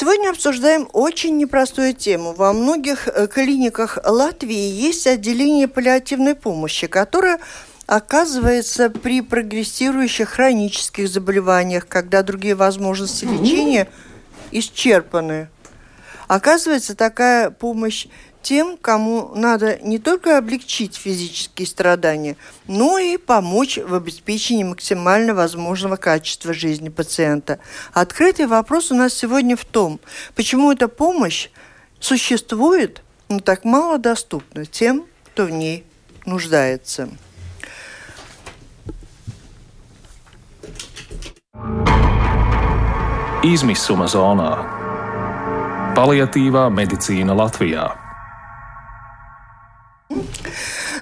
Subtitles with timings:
[0.00, 2.32] Сегодня обсуждаем очень непростую тему.
[2.32, 7.40] Во многих э, клиниках Латвии есть отделение паллиативной помощи, которое
[7.88, 13.88] оказывается при прогрессирующих хронических заболеваниях, когда другие возможности лечения
[14.52, 15.48] исчерпаны.
[16.28, 18.06] Оказывается, такая помощь
[18.48, 22.34] тем, кому надо не только облегчить физические страдания,
[22.66, 27.58] но и помочь в обеспечении максимально возможного качества жизни пациента.
[27.92, 30.00] Открытый вопрос у нас сегодня в том,
[30.34, 31.50] почему эта помощь
[32.00, 35.84] существует, но так мало доступна тем, кто в ней
[36.24, 37.10] нуждается.
[43.44, 44.50] Izmisuma zonā.
[45.94, 48.07] Paliatīvā medicīna Latvijā.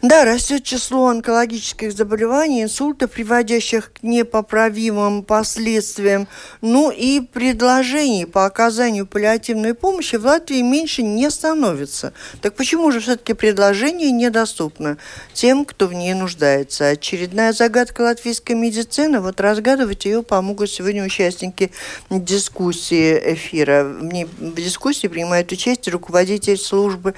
[0.02, 6.26] Да, растет число онкологических заболеваний, инсультов, приводящих к непоправимым последствиям.
[6.60, 12.12] Ну и предложений по оказанию паллиативной помощи в Латвии меньше не становится.
[12.42, 14.98] Так почему же все-таки предложение недоступно
[15.32, 16.88] тем, кто в ней нуждается?
[16.88, 19.20] Очередная загадка латвийской медицины.
[19.20, 21.70] Вот разгадывать ее помогут сегодня участники
[22.10, 23.84] дискуссии эфира.
[23.84, 27.14] В, ней, в дискуссии принимает участие руководитель службы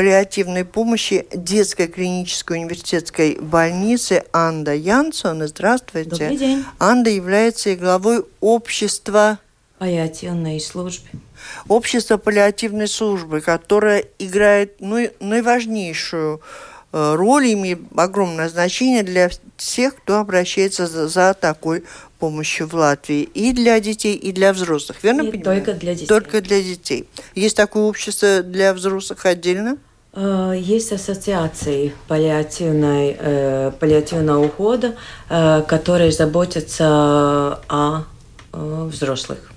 [0.00, 5.46] паллиативной помощи детской клинической университетской больницы Анда Янсон.
[5.46, 6.08] Здравствуйте.
[6.08, 6.64] Добрый день.
[6.78, 9.40] Анда является и главой общества
[9.78, 11.06] паллиативной службы.
[11.68, 16.40] Общество паллиативной службы, которое играет ну, наиважнейшую
[16.94, 19.28] э, роль, имеет огромное значение для
[19.58, 21.84] всех, кто обращается за, за такой
[22.18, 25.04] помощью в Латвии и для детей, и для взрослых.
[25.04, 25.62] Верно и понимаю?
[25.62, 26.06] Только для детей.
[26.06, 27.06] Только для детей.
[27.34, 29.76] Есть такое общество для взрослых отдельно?
[30.12, 34.96] Э, есть ассоциации паллиативной, э, паллиативного ухода,
[35.28, 38.04] э, которые заботятся о
[38.52, 39.52] взрослых.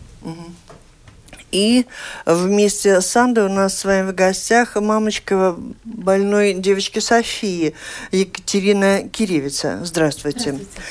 [1.52, 1.86] И
[2.26, 7.74] вместе с Андой у нас с вами в гостях мамочка больной девочки Софии
[8.12, 9.80] Екатерина Киревица.
[9.84, 10.54] Здравствуйте.
[10.54, 10.82] Здравствуйте.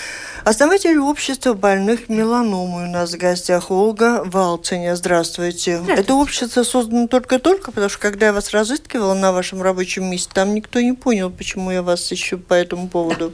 [0.44, 4.97] Основатель общества больных меланомой у нас в гостях Ольга Валциня.
[4.97, 5.76] Здравствуйте.
[5.76, 6.03] Здравствуйте.
[6.03, 10.54] Это общество создано только-только, потому что когда я вас разыскивала на вашем рабочем месте, там
[10.54, 13.32] никто не понял, почему я вас ищу по этому поводу.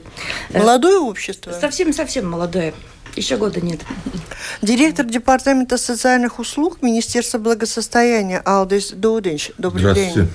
[0.51, 0.59] Да.
[0.59, 1.51] Молодое общество?
[1.51, 2.75] Совсем-совсем молодое.
[3.15, 3.79] Еще года нет.
[4.61, 9.49] Директор Департамента социальных услуг Министерства благосостояния Алдис Дудинч.
[9.57, 10.29] Добрый день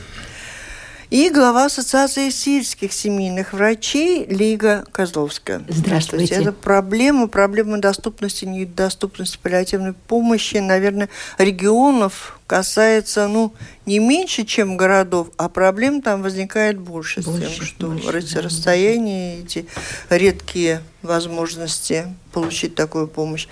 [1.14, 5.62] и глава Ассоциации сельских семейных врачей Лига Козловская.
[5.68, 6.34] Здравствуйте.
[6.34, 11.08] Это проблема, проблема доступности, недоступности паллиативной помощи, наверное,
[11.38, 13.54] регионов касается, ну,
[13.86, 19.36] не меньше, чем городов, а проблем там возникает больше, больше с тем, что больше, расстояние,
[19.36, 19.42] да.
[19.44, 19.66] эти
[20.10, 23.46] редкие возможности получить такую помощь.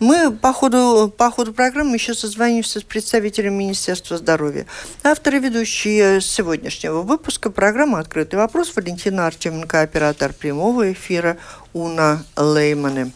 [0.00, 4.66] Мы по ходу, по ходу программы еще созвонимся с представителем Министерства здоровья.
[5.02, 11.38] Авторы ведущие сегодняшнего выпуска программы «Открытый вопрос» Валентина Артеменко, оператор прямого эфира
[11.72, 13.12] Уна Лейманы.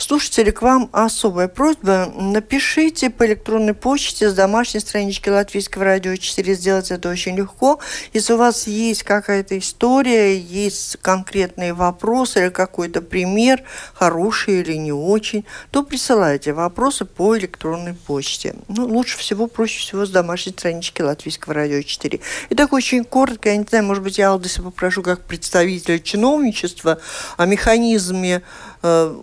[0.00, 2.10] Слушатели, к вам особая просьба.
[2.16, 6.54] Напишите по электронной почте с домашней странички Латвийского радио 4.
[6.54, 7.80] Сделать это очень легко.
[8.14, 13.62] Если у вас есть какая-то история, есть конкретные вопросы или какой-то пример,
[13.92, 18.54] хороший или не очень, то присылайте вопросы по электронной почте.
[18.68, 22.20] Ну, лучше всего, проще всего с домашней странички Латвийского радио 4.
[22.48, 27.00] И так очень коротко, я не знаю, может быть, я Алдиса попрошу как представителя чиновничества
[27.36, 28.40] о механизме
[28.82, 29.16] э,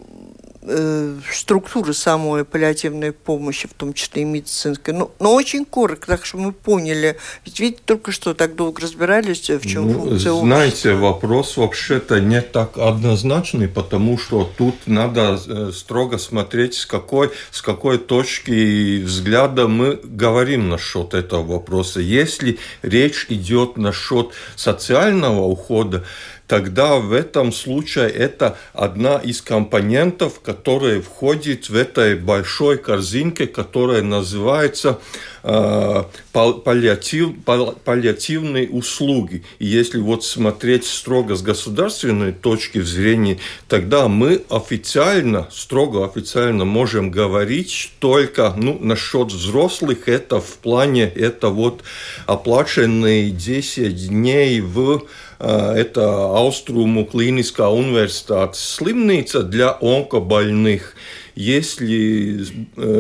[1.31, 4.94] структуры самой паллиативной помощи, в том числе и медицинской.
[4.94, 7.18] Но, но очень коротко, так что мы поняли.
[7.45, 12.42] Ведь видите, только что так долго разбирались, в чем ну, функция Знаете, вопрос вообще-то не
[12.42, 19.68] так однозначный, потому что тут надо э, строго смотреть, с какой, с какой точки взгляда
[19.68, 22.01] мы говорим насчет этого вопроса.
[22.01, 26.03] Если речь идет насчет социального ухода,
[26.47, 34.01] тогда в этом случае это одна из компонентов, которая входит в этой большой корзинке, которая
[34.01, 34.99] называется
[35.44, 37.35] э, паллиатив,
[37.83, 39.44] паллиативные услуги.
[39.59, 47.11] И если вот смотреть строго с государственной точки зрения, тогда мы официально, строго официально можем
[47.11, 51.83] говорить только ну, насчет взрослых, это в плане, это вот
[52.25, 55.03] оплаченные 10 дней в
[55.39, 56.04] это
[56.36, 60.95] Ауструму клиническая университет slimnīca для онкобольных.
[61.36, 62.44] Если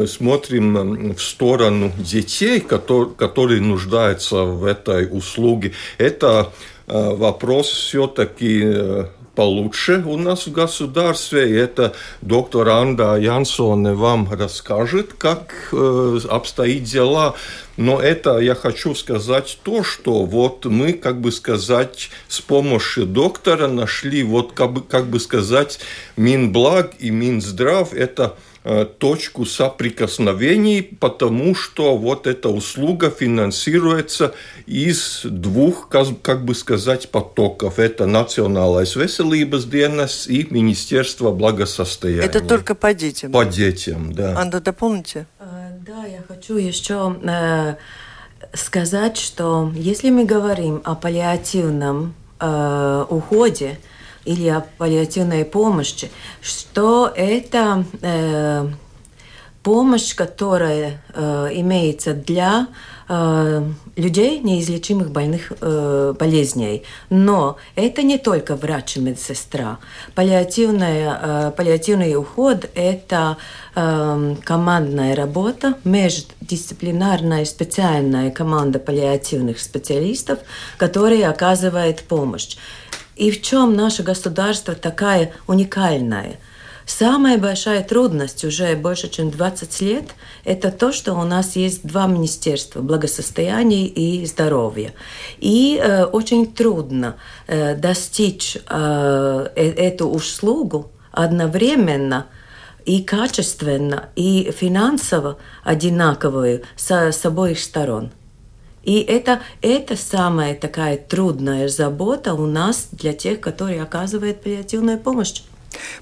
[0.05, 6.51] смотрим в сторону детей, которые, которые нуждаются в этой услуге, это
[6.85, 9.07] вопрос все-таки
[9.37, 11.59] получше у нас в государстве.
[11.59, 11.93] Это
[12.23, 17.35] доктор Анда Янсоне вам расскажет, как э, обстоит дела.
[17.77, 23.67] Но это я хочу сказать то, что вот мы, как бы сказать, с помощью доктора
[23.67, 25.79] нашли, вот как бы, как бы сказать,
[26.15, 28.35] Минблаг и Минздрав– это
[28.99, 34.33] точку соприкосновений, потому что вот эта услуга финансируется
[34.65, 37.79] из двух, как бы сказать, потоков.
[37.79, 42.25] Это Национālais veselības dienas и Министерство благосостояния.
[42.25, 43.31] Это только по детям?
[43.31, 44.37] По детям, да.
[44.37, 45.27] Анда, дополните?
[45.39, 47.75] Э, да, я хочу еще э,
[48.53, 52.13] сказать, что если мы говорим о паллиативном
[53.09, 53.79] уходе,
[54.27, 58.67] или о паллиативной помощи, что это э,
[59.63, 62.67] помощь, которая э, имеется для
[63.09, 63.63] э,
[63.95, 66.83] людей, неизлечимых больных э, болезней.
[67.09, 69.79] Но это не только врач и медсестра.
[70.13, 73.37] Паллиативная, э, паллиативный уход– это
[73.75, 80.39] э, командная работа, междисциплинарная специальная команда паллиативных специалистов,
[80.77, 82.57] которая оказывает помощь.
[83.17, 86.37] И в чем наше государство такая уникальная?
[86.85, 90.05] Самая большая трудность уже больше, чем 20 лет,
[90.45, 94.93] это то, что у нас есть два министерства– благосостояния и здоровья.
[95.39, 97.17] И э, очень трудно
[97.47, 102.27] э, достичь э, э эту услугу одновременно
[102.85, 108.11] и качественно, и финансово одинаковую с, с обоих сторон.
[108.87, 115.41] И это, это самая такая трудная забота у нас для тех, которые оказывают паллиативную помощь.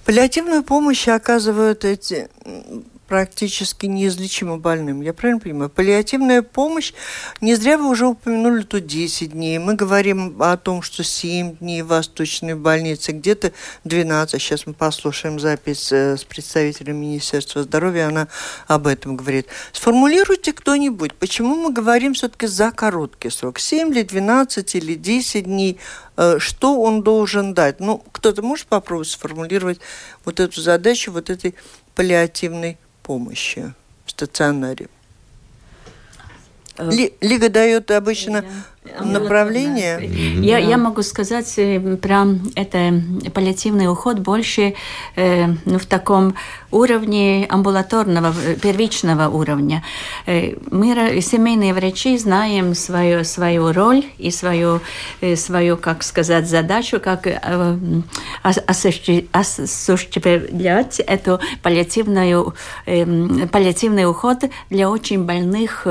[0.06, 2.30] Паллиативную помощь оказывают эти
[3.08, 5.02] практически неизлечимо больным.
[5.02, 5.70] Я правильно понимаю?
[5.70, 6.94] Паллиативная помощь,
[7.42, 9.60] не зря вы уже упомянули тут 10 дней.
[9.60, 13.52] Мы говорим о том, что 7 дней в Восточной больнице, где-то
[13.84, 14.42] 12.
[14.42, 18.28] Сейчас мы послушаем запись э, с представителем Министерства здоровья, она
[18.68, 19.48] об этом говорит.
[19.72, 23.60] Сформулируйте кто-нибудь, почему мы говорим все-таки за короткий срок?
[23.60, 25.80] 7 или 12 или 10 дней?
[26.18, 27.80] Э, что он должен дать?
[27.80, 29.80] Ну, кто-то может попробовать сформулировать
[30.24, 31.56] вот эту задачу вот этой
[31.96, 33.74] паллиативной помощи
[34.06, 34.90] в стационаре.
[36.78, 36.90] Э,
[37.22, 38.44] Лига дает обычно
[39.02, 40.10] направление.
[40.42, 43.02] Я, я могу сказать э, про это
[43.34, 44.76] паллиативный уход больше
[45.16, 46.36] э, ну, в таком
[46.72, 49.84] уровне амбулаторного, э, первичного уровня.
[50.26, 54.82] Мы, семейные врачи, знаем свою, свою роль и свою,
[55.36, 57.28] свою, как сказать, задачу, как
[58.44, 62.54] осуществлять эту паллиативную,
[62.86, 65.88] паллиативный уход для очень больных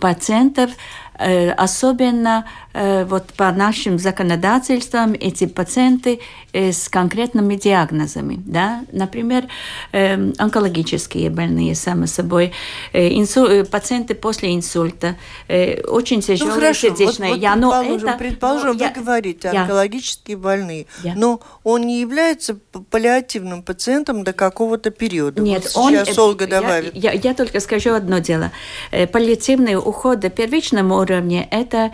[0.00, 0.70] пациентов,
[1.11, 6.20] Э, особенно э, вот по нашим законодательствам эти пациенты
[6.52, 9.44] э, с конкретными диагнозами, да, например,
[9.92, 12.52] онкологические больные, само собой,
[12.92, 13.64] инсуль...
[13.64, 15.16] пациенты после инсульта,
[15.48, 16.88] очень ну, тяжелые ну, хорошо.
[16.88, 17.30] сердечные.
[17.30, 21.14] Вот, вот я, предположим, это, предположим ну, вы я, говорите, я, онкологические больные, я.
[21.14, 22.54] но он не является
[22.90, 25.42] паллиативным пациентом до какого-то периода.
[25.42, 26.94] Нет, вот сейчас он, Ольга добавит.
[26.94, 28.50] Я, я, я только скажу одно дело.
[29.12, 31.92] Паллиативный уход до первичного уровне– это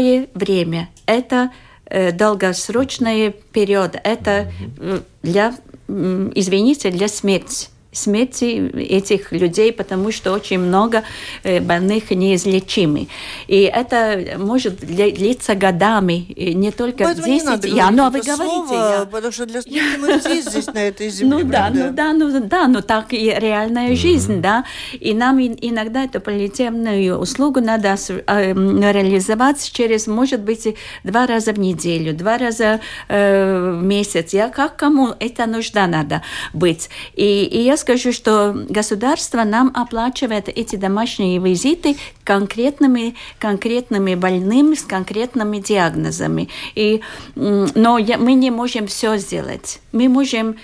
[0.00, 1.50] никакое время, это
[1.86, 5.54] э, долгосрочный период, это э, для,
[5.88, 11.02] извините, для смерти смерти этих людей, потому что очень много
[11.42, 13.08] э, больных неизлечимы.
[13.48, 17.42] И это может длиться годами, не только Поэтому 10.
[17.42, 18.36] Не надо я, ну, а вы говорите.
[18.36, 19.08] Слово, я...
[19.10, 21.44] Потому что для смерти мы здесь, на этой земле.
[21.44, 24.64] Ну да, ну да, ну да, ну так и реальная жизнь, да.
[24.92, 31.58] И нам иногда эту паллиативную услугу надо э, реализовать через, может быть, два раза в
[31.58, 34.32] неделю, два раза э, в месяц.
[34.32, 36.88] Я как кому это нужда надо быть.
[37.14, 44.82] И, и я скажу, что государство нам оплачивает эти домашние визиты конкретными, конкретными больными с
[44.82, 46.48] конкретными диагнозами.
[46.74, 47.00] И,
[47.34, 49.80] но я, мы не можем все сделать.
[49.92, 50.56] Мы можем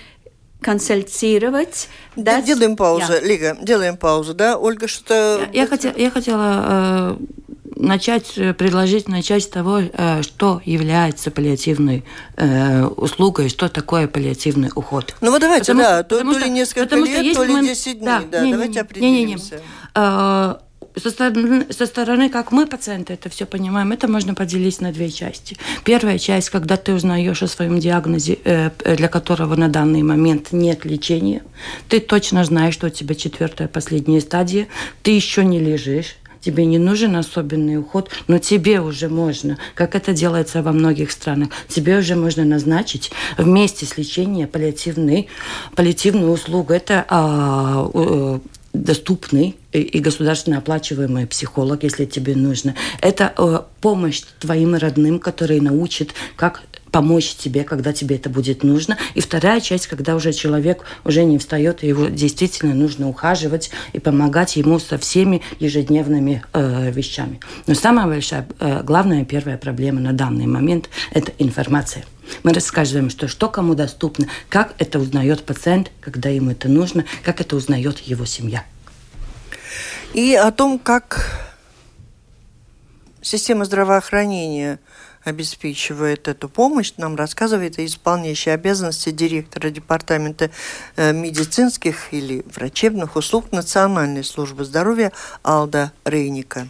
[0.61, 1.89] консультировать.
[2.15, 2.45] Дать...
[2.45, 3.19] Делаем паузу, я.
[3.19, 4.57] Лига, делаем паузу, да?
[4.57, 5.47] Ольга, что...
[5.53, 7.17] Я, я, хотела, я хотела э,
[7.79, 12.03] начать, э, предложить начать с того, э, что является паллиативной
[12.35, 15.15] э, услугой, что такое паллиативный уход.
[15.21, 17.67] Ну вот давайте, потому, да, то, то ли несколько потому лет, то ли мы...
[17.67, 19.55] 10 дней, да, да не, давайте не, определимся.
[19.55, 21.01] Не, не, не.
[21.01, 25.09] со стороны, со стороны, как мы, пациенты, это все понимаем, это можно поделить на две
[25.09, 25.57] части.
[25.83, 28.39] Первая часть, когда ты узнаешь о своем диагнозе,
[28.83, 31.43] для которого на данный момент нет лечения,
[31.89, 34.67] ты точно знаешь, что у тебя четвертая, последняя стадия,
[35.03, 40.13] ты еще не лежишь, тебе не нужен особенный уход, но тебе уже можно, как это
[40.13, 45.27] делается во многих странах, тебе уже можно назначить вместе с лечением паллиативный,
[45.75, 46.73] паллиативную услугу.
[46.73, 48.39] Это а, э,
[48.73, 52.75] доступный и государственно оплачиваемый психолог, если тебе нужно.
[53.01, 56.61] Это э, помощь твоим родным, которые научат, как
[56.97, 58.97] помочь тебе, когда тебе это будет нужно.
[59.13, 63.99] И вторая часть, когда уже человек уже не встает, и его действительно нужно ухаживать и
[63.99, 67.39] помогать ему со всеми ежедневными э, вещами.
[67.67, 72.03] Но самая большая, э, главная первая проблема на данный момент– это информация.
[72.41, 77.41] Мы рассказываем, что, что кому доступно, как это узнает пациент, когда ему это нужно, как
[77.41, 78.65] это узнает его семья.
[80.15, 81.46] И о том, как
[83.27, 84.79] система здравоохранения
[85.23, 90.49] обеспечивает эту помощь, нам рассказывает исполняющий обязанности директора департамента
[90.95, 95.11] э, медицинских или врачебных услуг Национальной службы здоровья
[95.43, 96.67] Алда Рейника.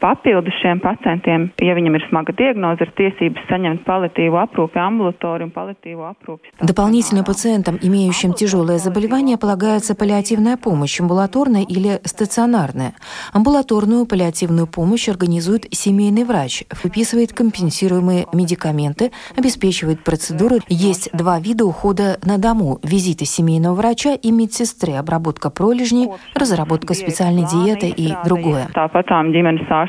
[0.00, 6.06] Papildus šiem pacientiem, ja viņam ir smaga диагноза, ir tiesības saņemt паллиативу апрупи, амбулаторию, паллиативу
[6.08, 6.48] апрупи.
[6.60, 12.94] Дополнительно пациентам, имеющим тяжелое заболевание, полагается паллиативная помощь, амбулаторная или стационарная.
[13.34, 20.60] Амбулаторную паллиативную помощь организует семейный врач, выписывает компенсируемые медикаменты, обеспечивает процедуры.
[20.68, 27.44] Есть два вида ухода на дому– визиты семейного врача и медсестры, обработка пролежней, разработка специальной
[27.44, 28.68] диеты и другое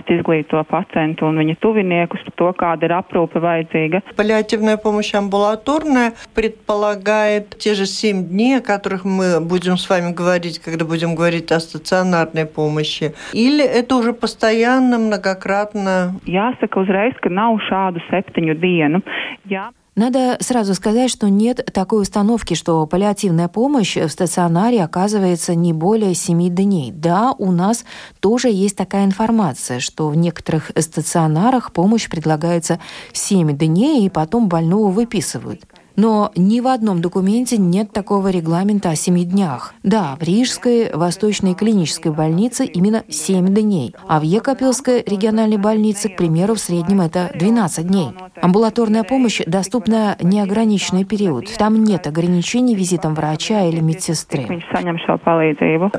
[0.01, 4.03] ārsti izglīto pacientu un viņa tuviniekus par to, kāda ir aprūpe vajadzīga.
[4.17, 10.59] Паллиативная помощь амбулаторная предполагает те же семь дней, о которых мы будем с вами говорить,
[10.59, 13.15] когда будем говорить о стационарной помощи.
[13.33, 16.17] Или это уже постоянно, многократно?
[16.27, 19.03] Jāsaka uzreiz, ka nav šādu septiņu dienu.
[19.51, 19.71] Jā.
[19.94, 26.16] Надо сразу сказать, что нет такой установки, что паллиативная помощь в стационаре оказывается не более
[26.16, 26.94] 7 дней.
[26.94, 27.84] Да, у нас
[28.22, 32.80] тоже есть такая информация, что в некоторых стационарах помощь предлагается
[33.12, 35.66] 7 дней, и потом больного выписывают.
[35.96, 39.74] Но ни в одном документе нет такого регламента о семи днях.
[39.84, 46.18] Да, в Рижской Восточной клинической больнице именно 7 дней, а в Екапилской региональной больнице, к
[46.18, 48.10] примеру, в среднем это 12 дней.
[48.42, 51.50] Амбулаторная помощь доступна неограниченный период.
[51.58, 54.62] Там нет ограничений визитом врача или медсестры.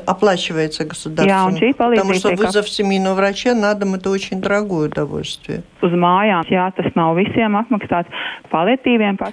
[0.07, 5.63] Оплачивается государством, потому что вызов семейного врача на дом– это очень дорогое удовольствие.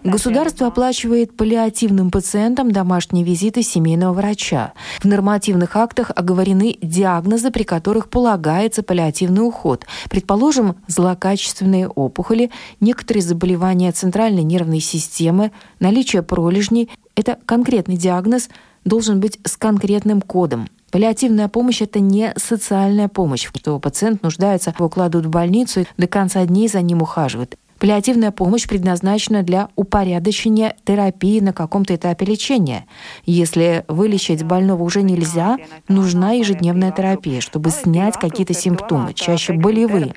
[0.04, 4.74] Государство Государство оплачивает паллиативным пациентам домашние визиты семейного врача.
[5.00, 9.86] В нормативных актах оговорены диагнозы, при которых полагается паллиативный уход.
[10.10, 18.50] Предположим, злокачественные опухоли, некоторые заболевания центральной нервной системы, наличие пролежней– это конкретный диагноз,
[18.86, 20.68] должен быть с конкретным кодом.
[20.90, 26.08] Паллиативная помощь– это не социальная помощь, что пациент нуждается, его кладут в больницу и до
[26.08, 27.56] конца дней за ним ухаживают.
[27.80, 32.86] Паллиативная помощь предназначена для упорядочения терапии на каком-то этапе лечения.
[33.26, 35.58] Если вылечить больного уже нельзя,
[35.88, 40.14] нужна ежедневная терапия, чтобы снять какие-то симптомы, чаще болевые.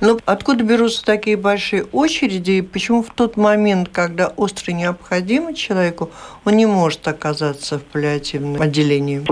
[0.00, 6.10] Но ну, откуда берутся такие большие очереди почему в тот момент, когда остро необходимо человеку,
[6.44, 9.22] он не может оказаться в паллиативном отделении?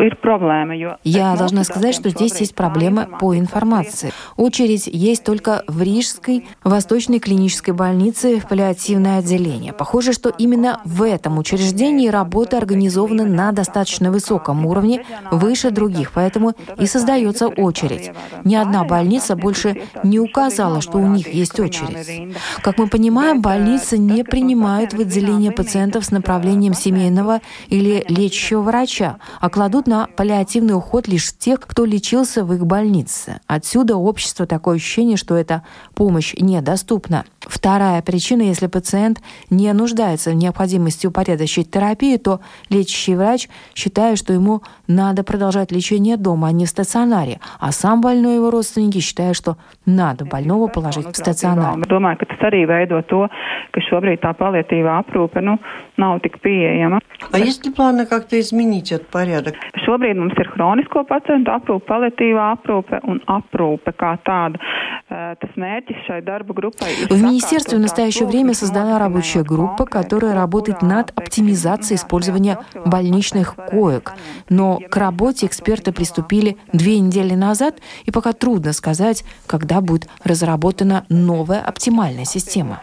[1.05, 4.13] Я должна сказать, что здесь есть проблема по информации.
[4.37, 9.73] Очередь есть только в Рижской, Восточной клинической больницы в паллиативное отделение.
[9.73, 16.55] Похоже, что именно в этом учреждении работа организована на достаточно высоком уровне, выше других, поэтому
[16.79, 18.13] и создается очередь.
[18.45, 22.37] Ни одна больница больше не указала, что у них есть очередь.
[22.63, 29.19] Как мы понимаем, больницы не принимают в отделение пациентов с направлением семейного или лечащего врача,
[29.41, 33.41] а кладут на паллиативный уход лишь тех, кто лечился в их больнице.
[33.47, 35.63] Отсюда общество такое ощущение, что эта
[35.95, 37.25] помощь недоступна доступна.
[37.49, 44.35] Вторая причина, если пациент не нуждается в необходимости упорядочить терапию, то лечащий врач считает, что
[44.35, 49.37] ему надо продолжать лечение дома, а не в стационаре, а сам больной его родственники считают,
[49.37, 51.79] что надо больного положить в стационар.
[51.89, 53.25] Domāju, ka tas arī veido to,
[53.73, 55.57] ka šobrīd tā paliatīvā aprūpe nu,
[55.97, 57.01] nav tik pieejama.
[57.33, 59.55] А есть ли планы как-то изменить этот порядок?
[59.87, 64.61] Šobrīd mums ir hronisko pacientu aprūpe, paliatīvā aprūpe un aprūpe kā tāda.
[65.09, 74.13] В министерстве в настоящее время создана рабочая группа, которая работает над оптимизацией использования больничных коек.
[74.49, 81.05] Но к работе эксперты приступили две недели назад, и пока трудно сказать, когда будет разработана
[81.09, 82.81] новая оптимальная система.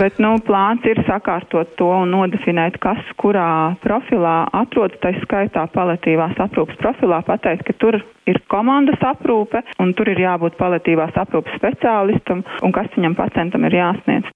[0.00, 6.34] Bet, nu, plāns ir sakārtot to un nodefinēt, kas kurā profilā atrodas, tā skaitā palatīvās
[6.42, 12.44] aprūpas profilā, pateikt, ka tur ir komandas aprūpe un tur ir jābūt palatīvās aprūpas speciālistam
[12.62, 14.32] un kas viņam pacientam ir jāsniedz.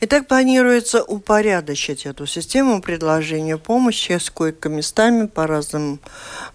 [0.00, 6.00] Итак, планируется упорядочить эту систему предложения помощи с койко-местами по разным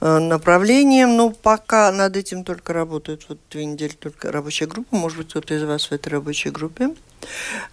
[0.02, 1.16] э, направлениям.
[1.16, 4.96] Но пока над этим только работает вот две недели только рабочая группа.
[4.96, 6.90] Может быть, кто-то из вас в этой рабочей группе.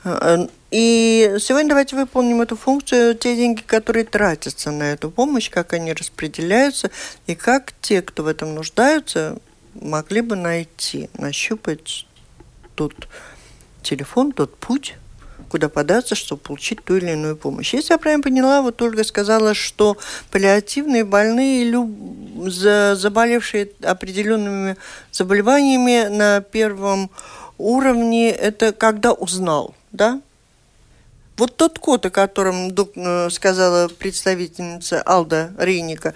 [0.04, 5.72] Э, и сегодня давайте выполним эту функцию, те деньги, которые тратятся на эту помощь, как
[5.72, 6.90] они распределяются,
[7.26, 9.38] и как те, кто в этом нуждаются,
[9.80, 12.06] могли бы найти, нащупать
[12.74, 12.92] тот
[13.82, 14.94] телефон, тот путь,
[15.48, 17.74] куда податься, чтобы получить ту или иную помощь.
[17.74, 19.96] Если я правильно поняла, вот Ольга сказала, что
[20.30, 21.70] паллиативные больные,
[22.96, 24.76] заболевшие определенными
[25.12, 27.10] заболеваниями на первом
[27.58, 30.20] уровне, это когда узнал, да?
[31.36, 36.14] Вот тот код, о котором э, сказала представительница Алда Рейника,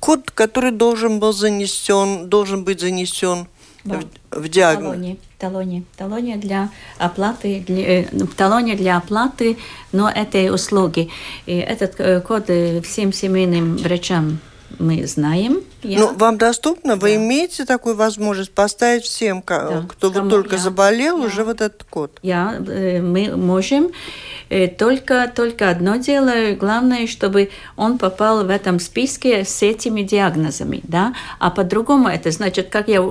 [0.00, 3.48] код, который должен был занесен, должен быть занесен
[3.84, 4.00] да.
[4.30, 4.92] в, в диагноз.
[4.92, 8.04] Талоне, талоне, талоне для оплаты, для, э,
[8.36, 9.58] талоне для оплаты,
[9.92, 11.10] но этой услуги.
[11.44, 12.44] И этот э, код
[12.82, 14.38] всем семейным врачам
[14.78, 15.60] мы знаем.
[15.82, 16.00] Я...
[16.00, 16.96] Ну, вам доступно?
[16.96, 17.00] Да.
[17.00, 19.84] Вы имеете такую возможность поставить всем, да.
[19.88, 20.60] кто Кому только я...
[20.60, 21.24] заболел, я...
[21.26, 22.18] уже вот этот код?
[22.22, 23.90] Я, мы можем.
[24.48, 30.80] Э, только, только одно дело, главное, чтобы он попал в этом списке с этими диагнозами,
[30.84, 33.02] да, а по-другому это значит, как я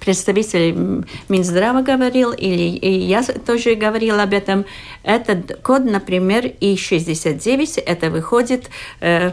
[0.00, 4.64] представитель Минздрава говорил, или я тоже говорил об этом,
[5.02, 9.32] этот код, например, И69, это выходит э, Э,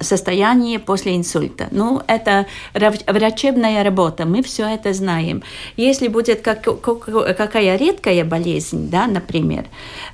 [0.00, 1.68] состояние после инсульта.
[1.70, 5.42] Ну, это врачебная работа, мы все это знаем.
[5.76, 9.66] Если будет как, какая редкая болезнь, да, например,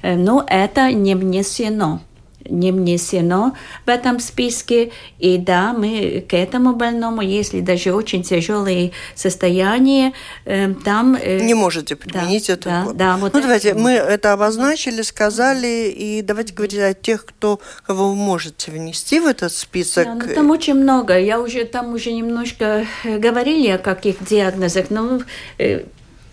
[0.02, 2.00] э, ну, это не внесено
[2.48, 4.92] не внесено в этом списке.
[5.18, 10.12] И да, мы к этому больному, если даже очень тяжелые состояния,
[10.44, 11.16] э, там...
[11.20, 12.64] Э, не можете применить да, это.
[12.64, 13.48] Да, да, вот ну, это.
[13.48, 19.20] давайте, мы это обозначили, сказали, и давайте говорить о тех, кто, кого вы можете внести
[19.20, 20.04] в этот список.
[20.04, 21.18] Да, ну, там очень много.
[21.18, 25.20] Я уже, там уже немножко э, говорили о каких диагнозах, но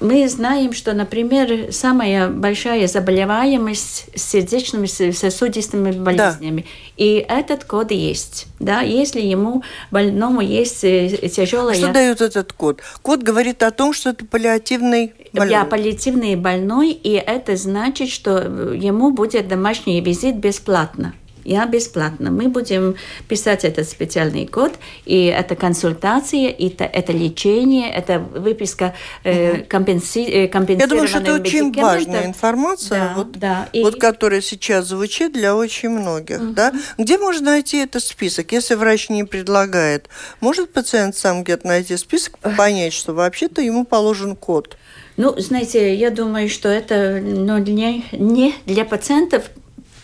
[0.01, 6.61] мы знаем, что, например, самая большая заболеваемость с сердечными сосудистыми болезнями.
[6.61, 6.67] Да.
[6.97, 8.47] И этот код есть.
[8.59, 11.75] Да, если ему больному есть э, тяжелая...
[11.75, 12.81] Что дает этот код?
[13.01, 15.55] Код говорит о том, что это паллиативный больной.
[15.55, 21.13] Да, паллиативный больной, и это значит, что ему будет домашний визит бесплатно.
[21.43, 22.31] Я бесплатно.
[22.31, 22.95] Мы будем
[23.27, 24.73] писать этот специальный код,
[25.05, 31.19] и это консультация, и это, это лечение, это выписка э, компенси, э, Я думаю, что
[31.19, 33.69] это очень важная информация, да, вот, да.
[33.73, 33.83] И...
[33.83, 36.41] вот, которая сейчас звучит для очень многих.
[36.41, 36.53] Угу.
[36.53, 36.73] Да?
[36.97, 40.09] Где можно найти этот список, если врач не предлагает?
[40.39, 44.77] Может пациент сам где-то найти список, понять, что вообще-то ему положен код?
[45.17, 49.43] Ну, знаете, я думаю, что это ну, не, не для пациентов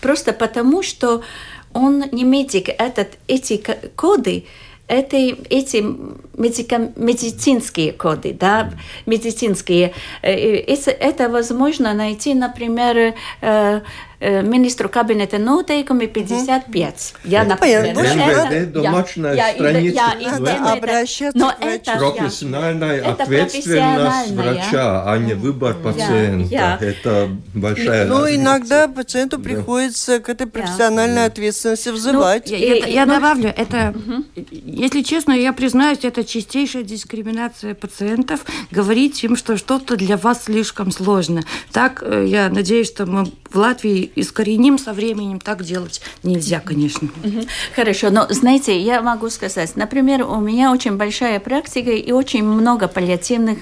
[0.02, 1.24] Просто потому, что
[1.74, 2.70] он не медик.
[2.70, 3.62] Этот, эти
[3.96, 4.46] коды,
[4.88, 5.84] это, эти
[6.38, 8.72] медика, медицинские коды, да,
[9.06, 9.94] медицинские.
[10.22, 13.82] Э, это, это возможно найти, например, Э,
[14.20, 17.14] министру кабинета noteikumi 55.
[17.24, 19.96] Я, например, МВД, домашняя я, страница.
[19.96, 26.50] Я, я, я, обращаться но это, профессиональная это ответственность врача, а не выбор пациента.
[26.50, 28.42] Я, это большая Ну, разница.
[28.42, 32.50] иногда пациенту приходится к этой профессиональной ответственности взывать.
[32.50, 34.24] Ну, я, я добавлю, это, угу.
[34.52, 40.92] если честно, я признаюсь, это чистейшая дискриминация пациентов, говорить им, что что-то для вас слишком
[40.92, 41.44] сложно.
[41.72, 45.40] Так, э, я надеюсь, что мы в Латвии искореним со временем.
[45.40, 47.10] Так делать нельзя, конечно.
[47.76, 52.88] Хорошо, но знаете, я могу сказать, например, у меня очень большая практика и очень много
[52.88, 53.60] паллиативных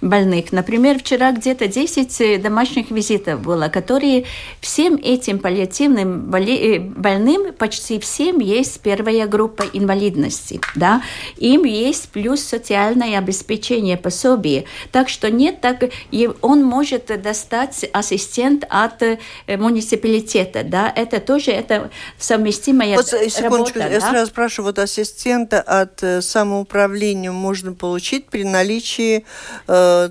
[0.00, 0.52] больных.
[0.52, 4.24] Например, вчера где-то 10 э, домашних визитов было, которые
[4.60, 10.60] всем этим паллиативным э, больным, почти всем есть первая группа инвалидности.
[10.74, 11.02] Да?
[11.36, 14.64] Им есть плюс социальное обеспечение пособие.
[14.92, 15.84] Так что нет, так
[16.40, 23.78] он может достать ассистент от от э, муниципалитета, да, это тоже это совместимая вот, секундочку,
[23.78, 24.10] работа, я да?
[24.10, 29.24] сразу спрашиваю, вот ассистента от э, самоуправления можно получить при наличии
[29.66, 30.08] э,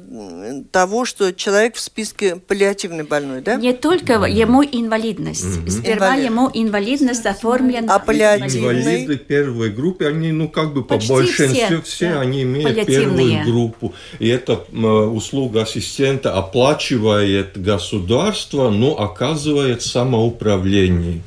[0.72, 3.56] того, что человек в списке паллиативный больной, да?
[3.56, 5.58] Не только ему инвалидность.
[5.58, 5.70] Мгм.
[5.70, 6.26] Сперва Инвалид.
[6.26, 7.94] ему инвалидность оформлена.
[7.94, 8.82] А паллиативный?
[8.82, 12.22] Инвалиды первой группы, они, ну, как бы по Почти большинстве все, все, да.
[12.22, 13.94] они имеют первую группу.
[14.20, 21.22] И эта услуга ассистента оплачивает государство, но оказывает самоуправление.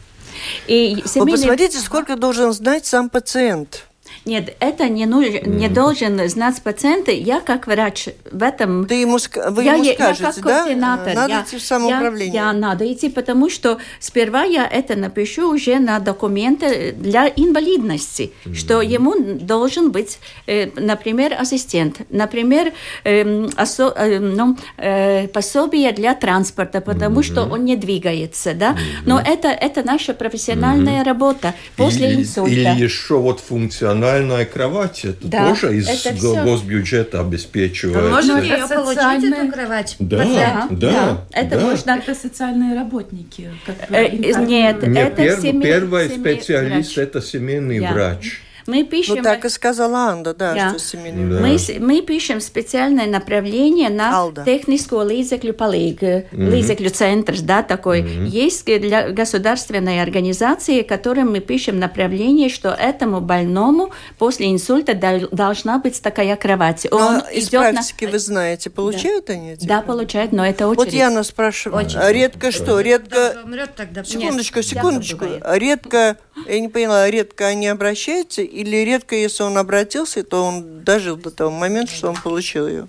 [0.66, 3.87] И Вы семейный- посмотрите, сколько должен знать сам пациент.
[4.24, 7.09] Нет, это не, нуж- не должен знать пациент.
[7.09, 8.87] Я как врач в этом...
[8.87, 9.18] Ты ему,
[9.50, 10.62] вы я, ему я- скажете, я как да?
[10.64, 11.14] координатор.
[11.14, 12.35] Надо я, идти в самоуправление.
[12.35, 18.33] Я, я надо идти, потому что сперва я это напишу уже на документы для инвалидности,
[18.54, 22.72] что ему должен быть, э, например, ассистент, например,
[23.04, 28.76] эм, осо- э, ну, э, пособие для транспорта, потому что он не двигается, да.
[29.06, 32.50] Но это это наша профессиональная работа после или, инсульта.
[32.50, 33.40] или еще вот
[34.11, 38.07] функциональная кровать, это Да, тоже из это госбюджета обеспечивается.
[38.07, 39.96] А можно Можно ее получить, эту кровать?
[39.99, 41.66] Да, да, да, это да.
[41.66, 43.51] можно Это социальные работники.
[43.66, 44.49] Как бы, Э, информируют.
[44.49, 47.09] нет, Нет, это перв- семей- первый семей- специалист врач.
[47.09, 47.92] это семейный Я.
[47.92, 48.40] врач.
[48.70, 50.68] Мы пишем, Ну, так и сказала Анда, да, Да.
[50.70, 51.40] что семейный Да.
[51.40, 54.44] мы, мы пишем специальное направление на Алда.
[54.44, 58.02] техническую līdzekļu palīgu, līdzekļu центр, да, такой.
[58.26, 65.78] Есть для государственной организации, которым мы пишем направление, что этому больному после инсульта дол- должна
[65.78, 66.87] быть такая кровать.
[66.90, 69.66] Ну, Он а из идет на- практики вы знаете, получают они эти?
[69.66, 70.85] Да, получает, но это очередь.
[70.87, 71.98] Вот Яна спрашивает, Очень.
[71.98, 72.80] а редко что?
[72.80, 73.30] Редко...
[73.30, 74.04] Кто умрет тогда?
[74.04, 75.24] Секундочку, секундочку.
[75.54, 76.16] Редко,
[76.48, 81.31] я не поняла, редко они обращаются или редко, если он обратился, то он дожил до
[81.31, 82.88] того момента, что он получил ее?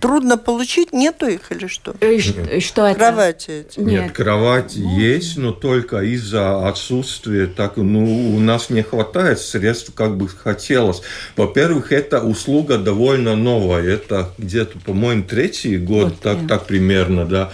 [0.00, 0.92] Трудно получить?
[0.92, 1.94] Нету их или что?
[2.00, 2.98] Э, ш- Что это?
[2.98, 3.80] Кровати эти.
[3.80, 4.12] Нет, Нет.
[4.12, 10.28] кровать есть, но только из-за отсутствия, так, ну, у нас не хватает средств, как бы
[10.28, 11.00] хотелось.
[11.36, 16.58] Во-первых, эта услуга довольно новая, это где-то, по-моему, третий год, Вот, так, да.
[16.58, 17.52] так примерно, да.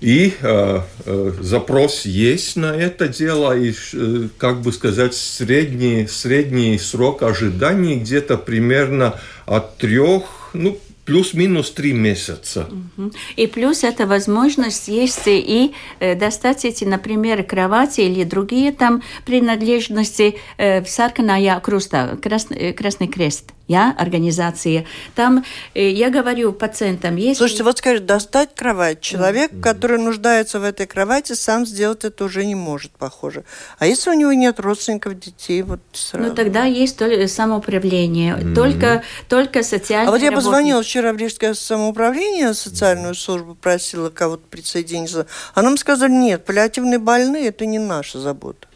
[0.00, 6.78] И э, э, запрос есть на это дело, и, э, как бы сказать, средний, средний
[6.78, 12.68] срок ожидания где-то примерно от трех, ну, плюс-минус три месяца.
[13.36, 20.36] И плюс это возможность есть и э, достать эти, например, кровати или другие там принадлежности
[20.58, 24.86] э, в Сарканая Круста, Красный, э, Красный Крест, я, организация.
[25.14, 27.38] Там э, я говорю пациентам, есть...
[27.38, 29.00] Слушайте, вот скажите, достать кровать.
[29.00, 33.44] Человек, который нуждается в этой кровати, сам сделать это уже не может, похоже.
[33.78, 36.28] А если у него нет родственников, детей, вот сразу.
[36.28, 40.46] Ну, тогда есть только самоуправление, только, только социальные А вот я работники.
[40.46, 45.26] позвонила вчера в Рижское самоуправление, социальную службу, просила кого-то присоединиться.
[45.54, 48.67] А нам сказали, нет, паллиативные больные– это не наша забота.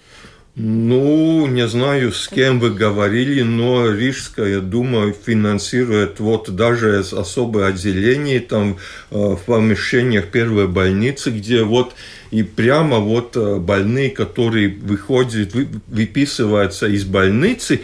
[0.55, 8.39] Ну, не знаю, с кем вы говорили, но Рижская дума финансирует вот даже особое отделение
[8.41, 8.77] там
[9.11, 11.95] э, в помещениях первой больницы, где вот
[12.31, 17.81] и прямо вот э, больные, которые выходят, вы- выписываются из больницы,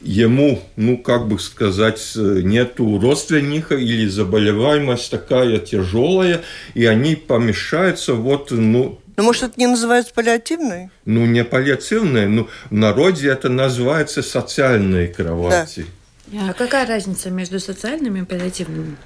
[0.00, 6.42] ему, ну, как бы сказать, э, нету родственника или заболеваемость такая тяжелая,
[6.74, 10.90] и они помещаются вот, ну, Ну, может, это не называется паллиативной?
[11.04, 15.86] ну, не паллиативные, ну, в народе это называется социальные кровати.
[16.48, 18.96] А какая разница между социальными и паллиативными?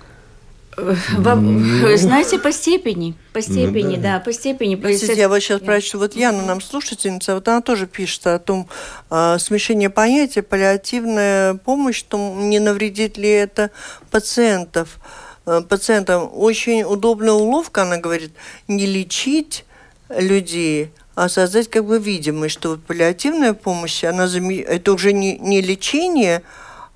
[0.76, 4.14] Вам- Знаете, по степени, по степени, Ну да.
[4.14, 4.74] да, по степени.
[4.74, 5.98] Простите, я вот сейчас прочту.
[5.98, 8.68] Вот Яна нам слушательница, вот она тоже пишет о том
[9.10, 13.70] а, смешении понятия паллиативная помощь, что не навредит ли это
[14.10, 14.98] пациентов,
[15.46, 16.28] э, пациентам.
[16.32, 18.32] Очень удобная уловка, она говорит,
[18.66, 19.63] не лечить
[20.08, 25.38] людей, а создать как бы видимость, что вот паллиативная помощь, она заме- это уже не,
[25.38, 26.42] не лечение,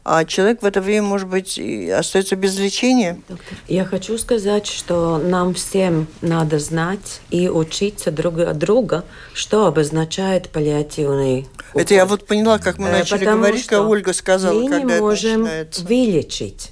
[0.04, 3.20] а человек в это время, может быть, и остается без лечения.
[3.68, 10.48] Я хочу сказать, что нам всем надо знать и учиться друг от друга, что обозначает
[10.48, 12.20] паллиативный Это я уход.
[12.20, 14.92] вот поняла, как мы Э, начали потому говорить, что как Ольга сказала, мы когда не
[14.94, 15.84] это можем начинается.
[15.84, 16.70] вылечить,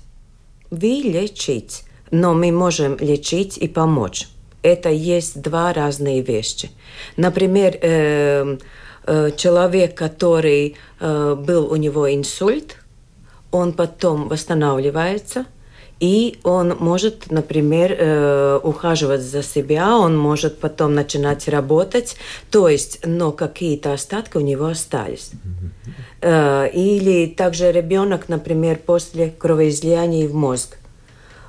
[0.71, 4.29] вылечить, но мы можем лечить и помочь.
[4.67, 6.71] Это есть два разные вещи.
[7.17, 8.59] Например, э,
[9.07, 12.77] э, человек, который э, был у него инсульт,
[13.53, 15.45] он потом восстанавливается,
[16.01, 22.17] и он может, например, э, ухаживать за себя, он может потом начинать работать,
[22.51, 25.31] то есть, но какие-то остатки у него остались.
[26.21, 30.79] Э, или также ребенок, например, после кровоизлияния в мозг.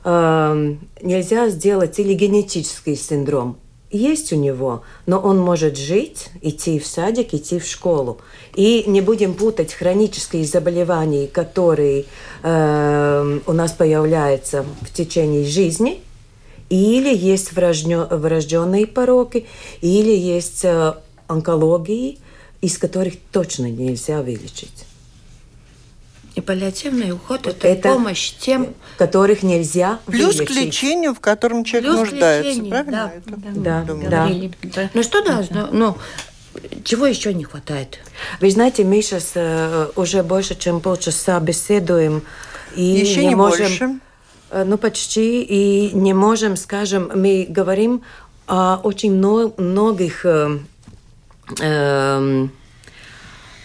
[0.08, 3.58] Э, нельзя сделать или генетический синдром.
[3.89, 8.20] Есть у него, но он может жить, идти в садик, идти в школу.
[8.56, 12.06] И не будем путать хронические заболевания, которые
[12.43, 16.02] э, у нас появляются в течение жизни,
[16.70, 19.46] или есть врожденные пороки,
[19.82, 20.93] или есть э,
[21.28, 22.20] онкологии,
[22.62, 24.86] из которых точно нельзя вылечить.
[26.38, 30.47] И паллиативный уход– это, это помощь тем, которых нельзя Плюс вылечить.
[30.47, 33.12] к лечению, в котором человек Плюс нуждается, лечению, правильно?
[33.55, 34.29] Да, да, да.
[34.63, 34.89] да.
[34.93, 35.97] Ну что да, ну,
[36.83, 37.99] чего еще не хватает?
[38.41, 42.23] Вы знаете, мы сейчас э, уже больше, чем полчаса беседуем.
[42.75, 43.99] И еще не, не можем, больше.
[44.51, 45.43] Э, ну, почти.
[45.43, 48.01] И не можем, скажем, мы говорим
[48.47, 50.60] о очень многих э,
[51.60, 52.47] э,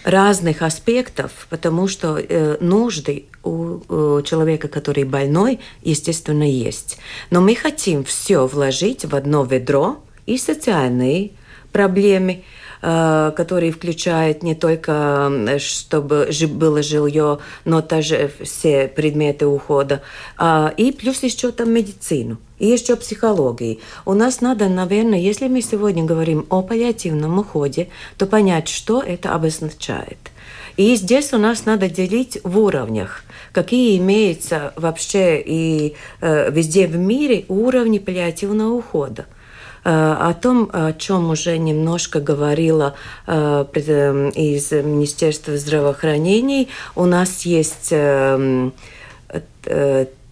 [0.03, 6.97] разных аспектов, потому что э, нужды у, у человека, который больной, естественно, есть.
[7.29, 11.31] Но мы хотим все вложить в одно ведро и социальные
[11.71, 20.01] проблемы, Э, который включает не только, чтобы было жилье, но также все предметы ухода,
[20.37, 22.37] а, и плюс еще там медицину.
[22.59, 23.79] И еще психологии.
[24.05, 29.33] У нас надо, наверное, если мы сегодня говорим о паллиативном уходе, то понять, что это
[29.33, 30.17] обозначает.
[30.75, 36.97] И здесь у нас надо делить в уровнях, какие имеются вообще и э, везде в
[36.97, 39.25] мире уровни паллиативного ухода.
[39.85, 42.95] Э, о том, о чем уже немножко говорила
[43.27, 46.67] э, эм, из Министерства здравоохранения.
[46.95, 48.71] У нас есть э,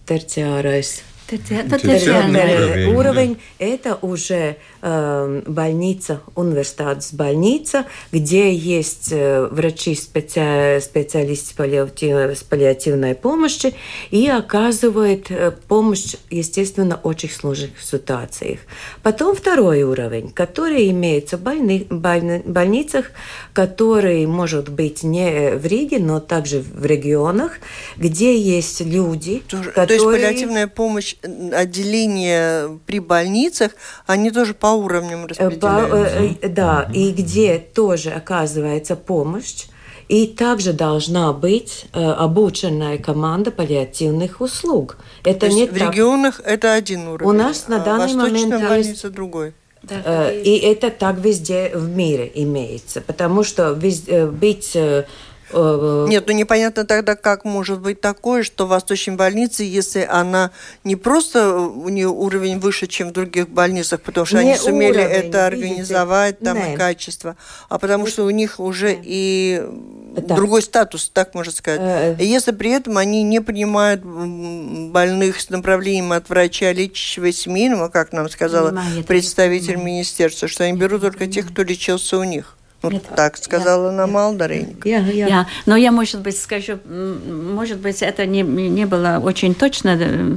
[0.06, 10.80] терциарайс Терциарный уровень, это уже больница, университетская больница, где есть э, врачи, специ...
[10.80, 12.36] специалисты паллиатив...
[12.36, 13.74] с паллиативной помощи
[14.10, 18.58] и оказывают э, помощь, естественно, в очень сложных ситуациях.
[19.04, 21.86] Потом второй уровень, который имеется в больни...
[21.88, 23.12] больницах,
[23.52, 27.52] который может быть не в Риге, но также в регионах,
[27.96, 29.86] где есть люди, то, которые...
[29.86, 33.72] То есть паллиативная помощь отделения при больницах,
[34.06, 35.60] они тоже по уровням распределяются.
[35.60, 39.66] По, э, да, и где тоже оказывается помощь.
[40.08, 44.98] И также должна быть э, обученная команда паллиативных услуг.
[45.24, 45.92] Это То не в так...
[45.92, 47.30] регионах это один уровень.
[47.30, 49.12] У нас на данный а момент больница есть...
[49.12, 49.54] другой.
[49.82, 53.78] Да, э, и это так везде в мире имеется, потому что.
[54.08, 55.04] Э, быть э, Э,
[55.52, 60.50] Нет, ну непонятно тогда, как может быть такое, что в Восточной больнице, если она
[60.84, 65.00] не просто у нее уровень выше, чем в других больницах, потому что не они сумели
[65.00, 66.44] уровень, это организовать, видите?
[66.44, 66.74] там Нет.
[66.74, 67.36] и качество,
[67.68, 69.02] а потому что у них уже Нет.
[69.04, 69.68] и
[70.16, 70.34] да.
[70.36, 71.80] другой статус, так можно сказать.
[71.82, 77.88] Э, и если при этом они не принимают больных с направлением от врача лечащего семейного,
[77.88, 78.74] как нам сказала
[79.06, 82.56] представитель министерства, что они берут только тех, кто лечился у них.
[82.82, 84.88] Вот Нет, так сказала я, нам Алдаренька.
[84.88, 85.26] Я, я.
[85.28, 90.36] я, но я, может быть, скажу, может быть, это не, не было очень точно э,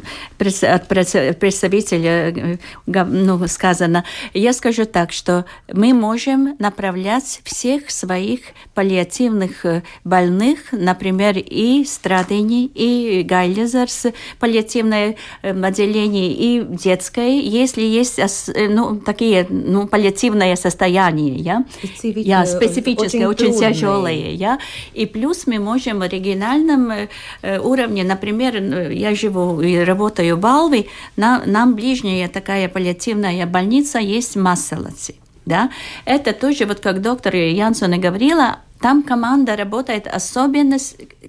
[0.67, 4.05] от представителя э, ну, сказано.
[4.35, 8.41] Я скажу так, что мы можем направлять всех своих
[8.75, 14.07] паллиативных э, больных, например, и Страдини, и Гайлезерс,
[14.39, 18.19] паллиативное отделение, и детское, если есть
[18.55, 21.35] ну, такие ну, паллиативные состояния.
[21.37, 21.65] Я,
[22.03, 24.31] я я, специфическое, очень, очень тяжелое.
[24.31, 24.59] Я.
[24.93, 30.87] И плюс мы можем в оригинальном э, уровне, например, я живу и работаю в Балви,
[31.17, 35.15] на, нам ближняя такая паллиативная больница есть в Масселоце.
[35.45, 35.69] Да?
[36.05, 40.77] Это тоже, вот как доктор Янсона говорила, там команда работает особенно,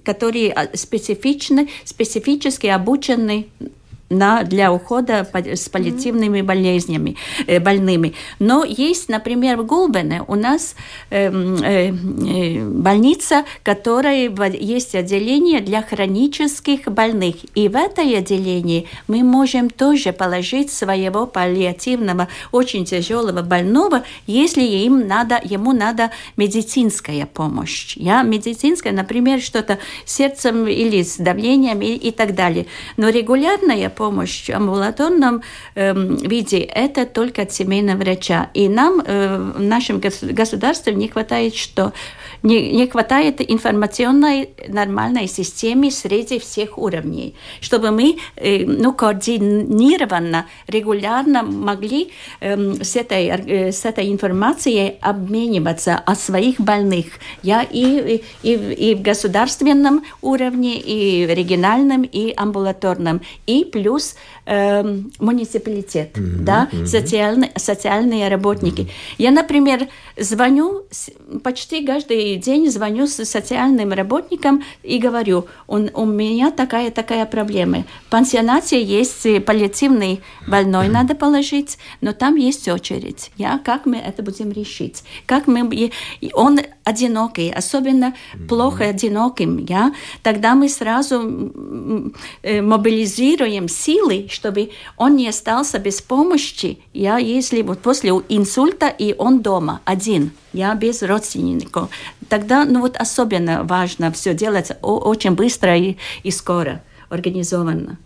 [0.04, 3.46] которые а, специфичны, специфически обучены
[4.08, 7.16] на, для ухода с паллиативными болезнями,
[7.46, 8.14] э, больными.
[8.38, 10.76] Но есть, например, в Гулбене у нас
[11.10, 17.36] э, э, э, больница, которая есть отделение для хронических больных.
[17.54, 25.06] И в это отделении мы можем тоже положить своего паллиативного, очень тяжелого больного, если им
[25.06, 27.96] надо, ему надо медицинская помощь.
[27.96, 32.66] Я медицинская, например, что-то сердцем или с давлением и, и так далее.
[32.96, 35.42] Но регулярная помощь в амбулаторном
[35.74, 38.50] э, виде это только от семейного врача.
[38.54, 41.92] И нам э, в нашем государстве не хватает что?
[42.46, 51.42] Не, не хватает информационной нормальной системы среди всех уровней, чтобы мы э, ну, координированно, регулярно
[51.42, 57.06] могли э, с, этой, э, с этой информацией обмениваться о своих больных.
[57.42, 63.22] Я и, и, и в государственном уровне, и региональном, и амбулаторном.
[63.48, 64.14] И плюс
[64.46, 64.82] э,
[65.18, 66.86] муниципалитет, mm-hmm, да, mm-hmm.
[66.86, 68.82] Социальные, социальные работники.
[68.82, 69.14] Mm-hmm.
[69.18, 70.84] Я, например, звоню,
[71.42, 77.84] почти каждый день звоню с социальным работникам и говорю, у, у меня такая-такая проблема.
[78.06, 80.92] В пансионате есть паллиативный больной, mm-hmm.
[80.92, 83.30] надо положить, но там есть очередь.
[83.36, 85.02] Я, как мы это будем решить?
[85.26, 85.90] Как мы...
[86.32, 88.46] Он одинокий, особенно mm-hmm.
[88.46, 91.52] плохо одиноким, я, тогда мы сразу
[92.42, 99.14] э, мобилизируем силы, чтобы он не остался без помощи, я, если вот после инсульта и
[99.16, 101.88] он дома один, я без родственников,
[102.28, 107.98] тогда, ну вот особенно важно все делать очень быстро и, и скоро, организованно.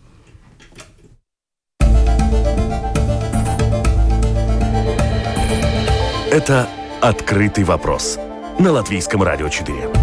[6.30, 6.68] Это
[7.00, 8.18] «Открытый вопрос»
[8.60, 9.99] на Латвийском радио 4.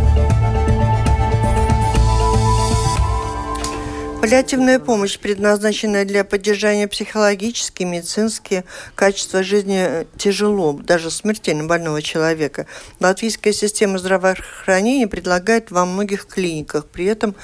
[4.28, 12.66] Паллиативная помощь, предназначенная для поддержания психологически, медицински качества жизни тяжело, даже смертельно больного человека.
[13.00, 16.88] Латвийская система здравоохранения предлагает во многих клиниках.
[16.88, 17.36] При этом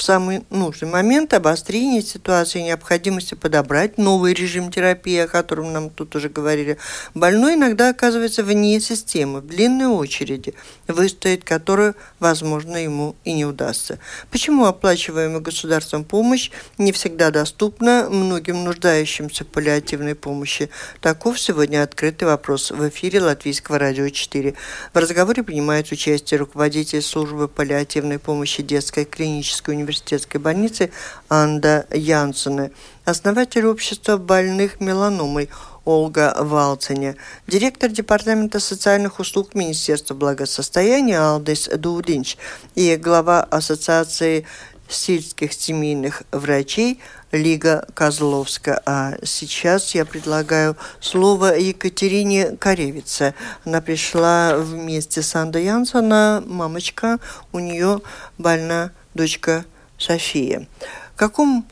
[0.00, 6.16] в самый нужный момент обострения ситуации необходимости подобрать новый режим терапии, о котором нам тут
[6.16, 6.78] уже говорили,
[7.12, 10.54] больной иногда оказывается вне системы, в длинной очереди,
[10.88, 13.98] выстоять которую, возможно, ему и не удастся.
[14.30, 20.70] Почему оплачиваемая государством помощь не всегда доступна многим нуждающимся в паллиативной помощи?
[21.02, 24.54] Таков сегодня открытый вопрос в эфире Латвийского радио 4.
[24.94, 30.90] В разговоре принимает участие руководитель службы паллиативной помощи детской клинической университета университетской больницы
[31.28, 32.70] Анда Янсена,
[33.04, 35.50] основатель общества больных меланомой
[35.84, 42.36] Ольга Валценя, директор Департамента социальных услуг Министерства благосостояния Алдис Дудинч
[42.74, 44.46] и глава Ассоциации
[44.88, 47.00] сельских семейных врачей
[47.32, 48.82] Лига Козловска.
[48.84, 53.34] А сейчас я предлагаю слово Екатерине Коревице.
[53.64, 57.18] Она пришла вместе с Андой Янсона, мамочка,
[57.52, 58.00] у нее
[58.36, 59.64] больна дочка
[60.00, 60.66] София.
[61.14, 61.66] В каком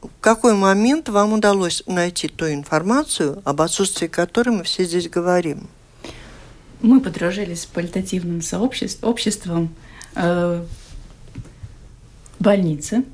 [0.00, 5.68] в какой момент вам удалось найти ту информацию, об отсутствии которой мы все здесь говорим?
[6.80, 9.74] Мы подружились с паллиативным сообществом, обществом
[10.14, 10.64] э,
[12.38, 13.04] больницы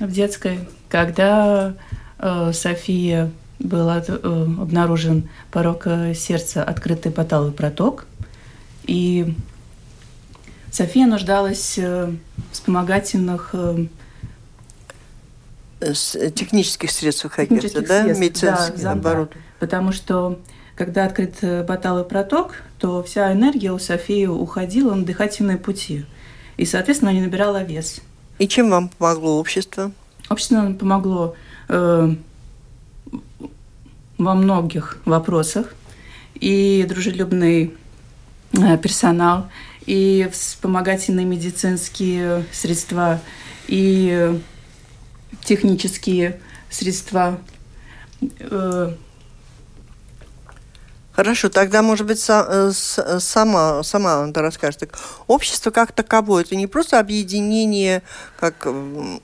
[0.00, 0.58] в детской,
[0.88, 1.74] когда
[2.18, 3.30] э, София
[3.60, 8.06] был от, э, обнаружен порог э, сердца, открытый поталый проток,
[8.84, 9.34] и
[10.72, 13.86] София нуждалась э, в вспомогательных э,
[15.80, 19.32] с технических средств каких-то, да, медицинских, да, наоборот.
[19.34, 20.40] Да, потому что
[20.74, 26.06] когда открыт э, баталый проток, то вся энергия у Софии уходила на дыхательные пути.
[26.56, 28.00] И, соответственно, не набирала вес.
[28.38, 29.92] И чем вам помогло общество?
[30.30, 31.36] Общество нам помогло
[31.68, 32.14] э,
[34.16, 35.74] во многих вопросах.
[36.34, 37.74] И дружелюбный
[38.52, 39.48] э, персонал,
[39.86, 43.20] и вспомогательные медицинские средства,
[43.68, 44.40] и
[45.44, 46.40] технические
[46.70, 47.40] средства.
[48.40, 48.94] Э,
[51.12, 54.76] Хорошо, тогда, может быть, э, сама, сама ты расскажешь.
[54.80, 58.02] Так, общество как таковое, это не просто объединение,
[58.40, 58.66] как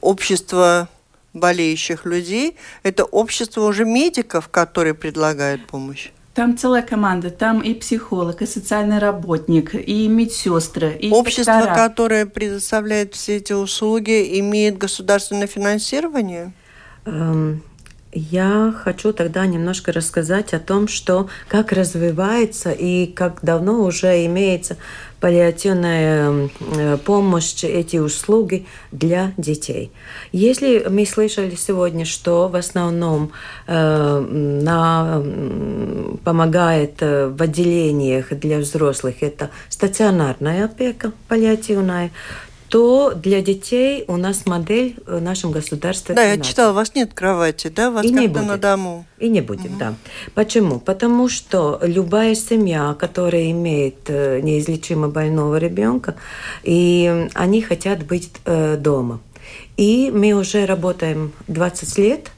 [0.02, 0.88] общество
[1.32, 6.10] болеющих людей, это общество уже медиков, которые предлагают помощь.
[6.38, 11.74] Там целая команда, там и психолог, и социальный работник, и медсестры, и Общество, доктора.
[11.74, 16.52] которое предоставляет все эти услуги, имеет государственное финансирование?
[17.06, 17.64] Эм,
[18.12, 24.76] я хочу тогда немножко рассказать о том, что как развивается и как давно уже имеется
[25.20, 29.90] паллиативная э, помощь, эти услуги для детей.
[30.32, 33.32] Если мы слышали сегодня, что в основном
[33.66, 35.22] э, на,
[36.24, 42.10] помогает э, в отделениях для взрослых это стационарная опека паллиативная,
[42.68, 46.14] то для детей у нас модель в нашем государстве.
[46.14, 47.88] Да, я читала, у вас нет кровати, да?
[47.88, 48.46] У вас и не будет.
[48.46, 49.06] на дому.
[49.18, 49.78] И не будет, угу.
[49.78, 49.94] да.
[50.34, 50.78] Почему?
[50.78, 56.16] Потому что любая семья, которая имеет э, неизлечимо больного ребенка,
[56.62, 59.20] и они хотят быть э, дома.
[59.76, 62.30] И мы уже работаем 20 лет,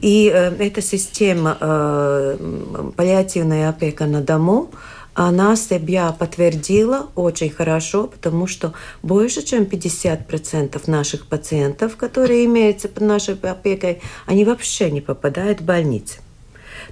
[0.00, 4.70] и э, эта система э, паллиативная опека на дому–
[5.14, 13.04] она себя подтвердила очень хорошо, потому что больше, чем 50% наших пациентов, которые имеются под
[13.04, 16.18] нашей опекой, они вообще не попадают в больницы.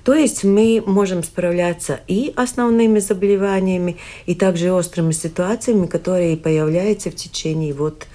[0.05, 7.15] То есть мы можем справляться и основными заболеваниями, и также острыми ситуациями, которые появляются в
[7.15, 8.07] течение вот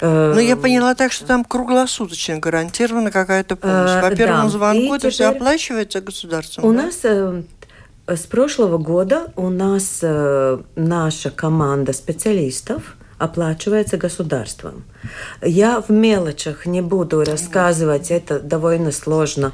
[0.00, 4.02] Ну, я поняла так, что там круглосуточно гарантирована какая-то помощь.
[4.02, 4.48] По первому да.
[4.48, 6.64] звонку И это все оплачивается государством.
[6.64, 6.82] У да?
[6.82, 7.42] нас э,
[8.16, 14.84] с прошлого года у нас э, наша команда специалистов оплачивается государством.
[15.42, 19.52] Я в мелочах не буду рассказывать, это довольно сложно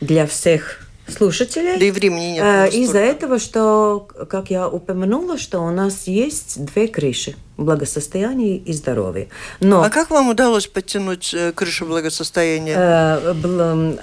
[0.00, 1.78] для всех слушателей.
[1.78, 2.44] Да и времени нет.
[2.44, 8.72] Э, Из-за этого, что, как я упомянула, что у нас есть две крыши– благосостояние и
[8.72, 9.28] здоровье.
[9.60, 12.74] Но А как вам удалось подтянуть э, крышу благосостояния?
[12.78, 14.00] Э, бл-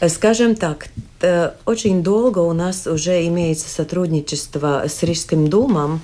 [0.08, 0.86] Скажем так,
[1.64, 6.00] очень долго у нас уже имеется сотрудничество с Рижским домом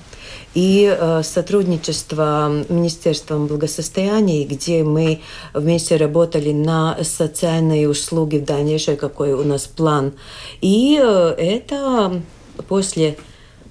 [0.53, 5.21] и э, сотрудничество Министерством благосостояния, где мы
[5.53, 10.13] вместе работали на социальные услуги в дальнейшем, какой у нас план.
[10.59, 12.21] И э, это
[12.67, 13.17] после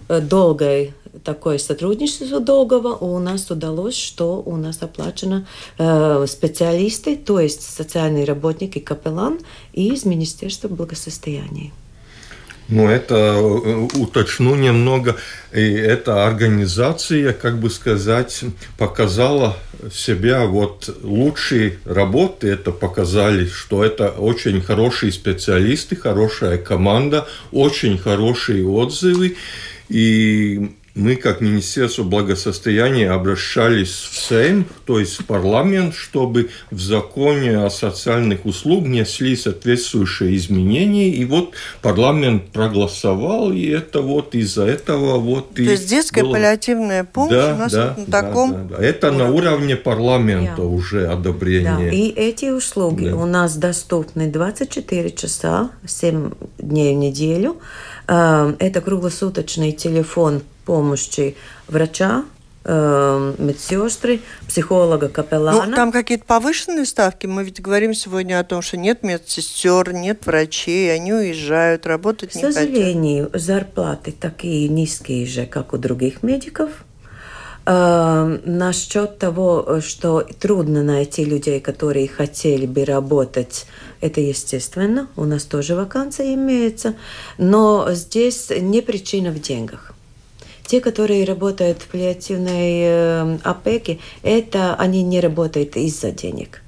[0.09, 0.95] э, долгой
[1.25, 5.47] такое сотрудничество долгого у нас удалось, что у нас оплачено
[5.79, 9.41] э, специалисты, то есть социальный работник и капеллан
[9.73, 11.73] из Министерства благосостояния.
[12.71, 15.17] Ну, это э, уточну немного.
[15.53, 18.45] И эта организация, как бы сказать,
[18.79, 19.57] показала
[19.93, 22.49] себя вот лучшие работы.
[22.49, 29.37] Это показали, что это очень хорошие специалисты, хорошая команда, очень хорошие отзывы.
[29.89, 37.59] И мы, как Министерство благосостояния, обращались в Сейм, то есть в парламент, чтобы в законе
[37.59, 41.09] о социальных услугах внесли соответствующие изменения.
[41.11, 46.33] И вот парламент проголосовал, и это вот из-за этого вот То и есть детская было-
[46.33, 48.53] паллиативная помощь да, у нас да, на да, таком...
[48.69, 48.85] да, да.
[48.85, 50.63] Это на уровне парламента Да.
[50.65, 51.95] уже Да, одобрение.
[51.95, 53.17] и эти услуги Да.
[53.17, 57.59] у нас доступны 24 часа, 7 дней в неделю.
[58.09, 61.35] Э, Это круглосуточный телефон помощи
[61.67, 62.25] врача,
[62.65, 65.67] э, медсестры, психолога, капеллана.
[65.67, 67.27] Ну, там какие-то повышенные ставки.
[67.27, 72.35] Мы ведь говорим сегодня о том, что нет медсестер, нет врачей, они уезжают, работать К
[72.37, 72.55] не хотят.
[72.55, 76.71] сожалению, зарплаты такие низкие же, как у других медиков.
[77.67, 83.67] Э, насчет того, что трудно найти людей, которые хотели бы работать,
[84.01, 85.09] это естественно.
[85.17, 86.95] У нас тоже вакансия имеется.
[87.39, 89.95] Но здесь не причина в деньгах.
[90.71, 96.63] Те, которые работают в паллиативной э, опеке, это они не работают из-за денег.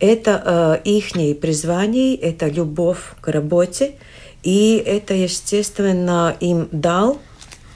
[0.00, 3.94] Это э, их призвание, это любовь к работе,
[4.42, 7.20] и это, естественно, им дал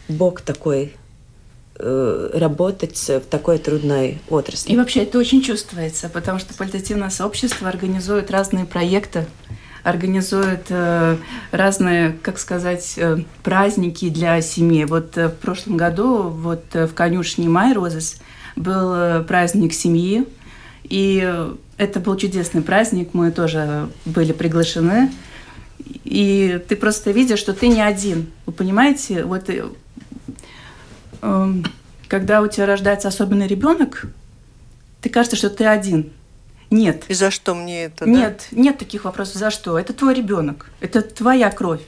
[0.09, 0.93] Бог такой
[1.79, 4.73] э, работать в такой трудной отрасли.
[4.73, 9.25] И вообще это очень чувствуется, потому что паллиативное сообщество организует разные проекты,
[9.83, 11.17] организует э,
[11.51, 14.85] разные, как сказать, э, праздники для семьи.
[14.85, 18.21] Вот э, в прошлом году вот в конюшне Май Розес
[18.57, 20.27] был праздник семьи,
[20.85, 25.11] и это был чудесный праздник, мы тоже были приглашены.
[26.05, 28.31] И ты просто видишь, что ты не один.
[28.45, 29.49] Вы понимаете, вот
[31.23, 31.65] эм,
[32.09, 34.07] когда у тебя рождается особенный ребенок,
[35.01, 36.13] ты кажется, что ты один.
[36.71, 37.05] Нет.
[37.09, 38.05] И за что мне это?
[38.05, 38.11] да?
[38.11, 39.79] Нет, нет таких вопросов, за что.
[39.79, 41.83] Это твой ребенок, это твоя кровь.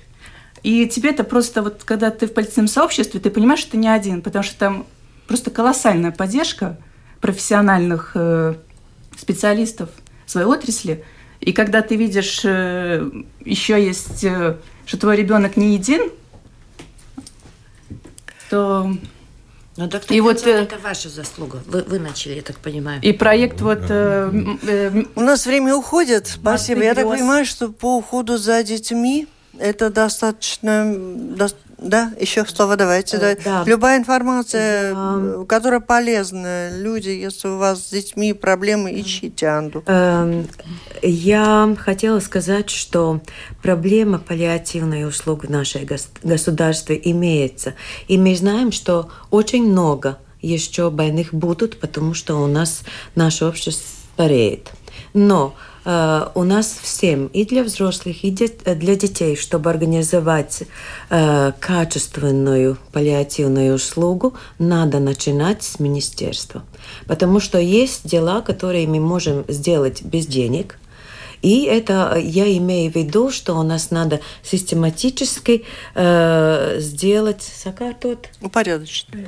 [0.62, 3.88] И тебе это просто, вот когда ты в полицейском сообществе, ты понимаешь, что ты не
[3.88, 4.86] один, потому что там
[5.26, 6.78] просто колоссальная поддержка
[7.20, 8.54] профессиональных э,
[9.16, 9.88] специалистов
[10.26, 11.04] своей отрасли.
[11.40, 13.10] И когда ты видишь, э,
[13.44, 14.56] еще есть, э,
[14.86, 16.10] что твой ребенок не един,
[18.50, 18.92] то
[19.76, 21.62] Ну, так И вот, э, это ваша заслуга.
[21.66, 23.00] Вы, вы начали, я так понимаю.
[23.02, 24.30] и проект вот э,
[24.62, 26.26] э, У нас время уходит.
[26.26, 26.82] Спасибо.
[26.82, 30.94] Я так понимаю, что по уходу за детьми это достаточно...
[31.84, 33.16] Да, еще слово давайте.
[33.16, 33.64] Э, да.
[33.64, 33.64] да.
[33.70, 36.70] Любая информация, Я- э, которая полезна.
[36.76, 39.82] Люди, если у вас с детьми проблемы, ищите Анду.
[41.02, 43.20] Я хотела сказать, что
[43.62, 47.74] проблема паллиативной услуг в нашей гос- государстве имеется.
[48.08, 52.82] И мы знаем, что очень много еще больных будут, потому что у нас
[53.14, 54.70] наше общество стареет.
[55.14, 60.62] Но э, у нас всем, и для взрослых, и де- для детей, чтобы организовать
[61.10, 66.62] э, качественную паллиативную услугу, надо начинать с министерства.
[67.06, 70.78] Потому что есть дела, которые мы можем сделать без денег,
[71.42, 75.64] и это я имею в виду, что у нас надо систематически
[75.94, 79.18] э, сделать, сократить, Упорядочно.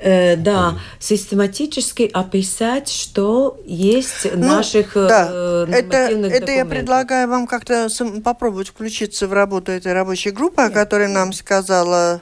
[0.00, 6.40] Э, да, систематически описать, что есть в Ну, наших э, да, это, нормативных это я
[6.40, 6.70] документах.
[6.70, 12.20] предлагаю вам как-то сам- попробовать включиться в работу этой рабочей группы, о которой нам сказала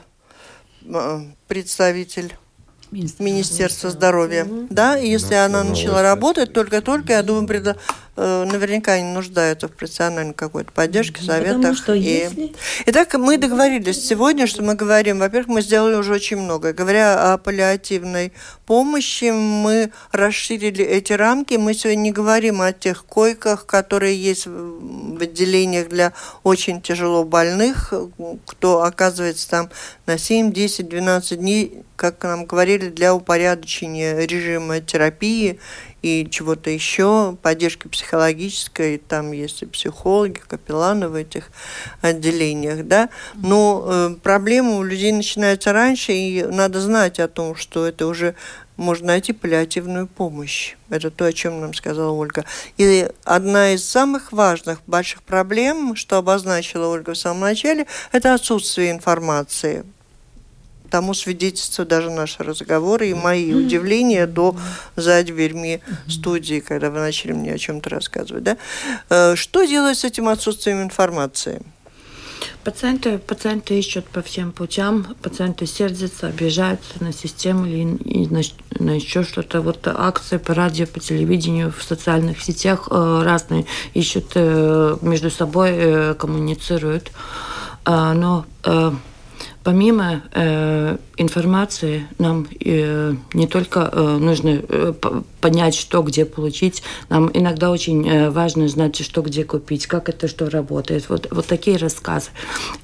[0.87, 2.33] э, представитель
[2.89, 4.67] Министерства здоровья, mm-hmm.
[4.71, 7.77] да, и если она начала работать только-только, я думаю, предо...
[8.19, 11.57] Э, наверняка они нуждаются в профессиональной какой-то поддержке, советах.
[11.57, 11.99] Потому что и...
[11.99, 12.51] если...
[12.87, 16.73] Итак, мы договорились сегодня, что мы говорим, во-первых, мы сделали уже очень много.
[16.73, 18.33] Говоря о паллиативной
[18.65, 21.55] помощи, мы расширили эти рамки.
[21.55, 27.93] Мы сегодня не говорим о тех койках, которые есть в отделениях для очень тяжело больных,
[28.47, 29.69] кто оказывается там
[30.07, 35.59] на 7, 10, 12 дней, как нам говорили, для упорядочения режима терапии
[36.07, 41.49] и чего-то еще, поддержки психологической, там есть и психологи, капелланы в этих
[42.01, 43.09] отделениях, да.
[43.35, 48.35] Но э, проблема у людей начинается раньше, и надо знать о том, что это уже
[48.77, 50.75] можно найти паллиативную помощь.
[50.89, 52.45] Это то, о чем нам сказала Ольга.
[52.77, 58.91] И одна из самых важных, больших проблем, что обозначила Ольга в самом начале, это отсутствие
[58.91, 59.83] информации
[60.89, 64.55] тому свидетельство даже наши разговоры и мои удивления до
[64.95, 68.43] за дверьми студии, когда вы начали мне о чем-то рассказывать.
[68.43, 68.57] Да?
[69.09, 71.61] Э, что делать с этим отсутствием информации?
[72.63, 78.41] Пациенты, пациенты ищут по всем путям, пациенты сердятся, обижаются на систему или на,
[78.79, 79.61] на еще что-то.
[79.61, 86.15] Вот акции по радио, по телевидению, в социальных сетях э, разные ищут, э, между собой
[86.15, 87.11] коммуницируют.
[87.85, 88.45] А, но
[89.67, 94.93] Помимо э, информации, нам э, не только э, нужно э,
[95.41, 100.27] понять, что где получить, нам иногда очень э, важно знать, что где купить, как это
[100.27, 101.09] что работает.
[101.09, 102.29] Вот, вот такие рассказы.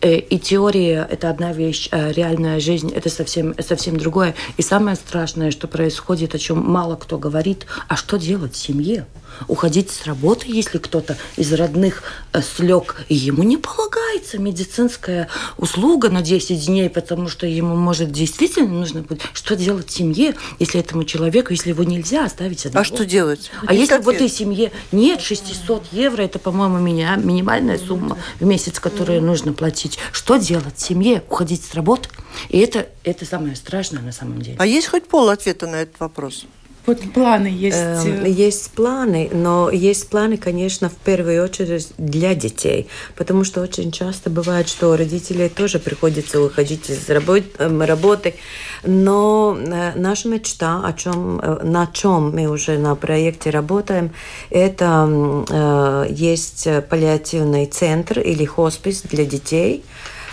[0.01, 4.35] Э, и теория– это одна вещь, а реальная жизнь– это совсем, совсем другое.
[4.57, 9.05] И самое страшное, что происходит, о чем мало кто говорит, а что делать в семье?
[9.47, 16.09] уходить с работы, если кто-то из родных э, слег, и ему не полагается медицинская услуга
[16.09, 19.21] на 10 дней, потому что ему, может, действительно нужно будет...
[19.33, 22.81] Что делать в семье, если этому человеку, если его нельзя оставить одного?
[22.81, 23.51] А что делать?
[23.65, 28.79] А если в этой семье нет 600 евро, это, по-моему, меня минимальная сумма в месяц,
[28.79, 29.97] которую нужно платить.
[30.11, 31.23] Что делать семье?
[31.29, 32.09] Уходить с работы?
[32.49, 34.57] И это, это самое страшное на самом деле.
[34.59, 36.45] А есть хоть пол ответа на этот вопрос?
[36.85, 37.77] Вот планы есть.
[37.77, 43.91] Эм, есть планы, но есть планы, конечно, в первую очередь для детей, потому что очень
[43.91, 48.35] часто бывает, что родителей тоже приходится выходить из эм, работы,
[48.83, 54.11] но э, наша мечта, о чем, э, на чем мы уже на проекте работаем,
[54.49, 59.83] это э, есть паллиативный центр или хоспис для детей,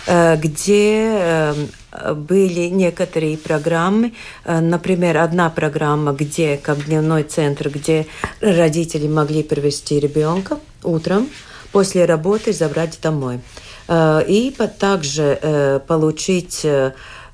[0.05, 1.53] где
[1.91, 4.13] были некоторые программы,
[4.45, 8.07] э, например, одна программа, где как дневной центр, где
[8.39, 11.29] родители могли привести ребенка утром
[11.71, 13.41] после работы забрать домой.
[13.87, 16.65] Э, и также э, получить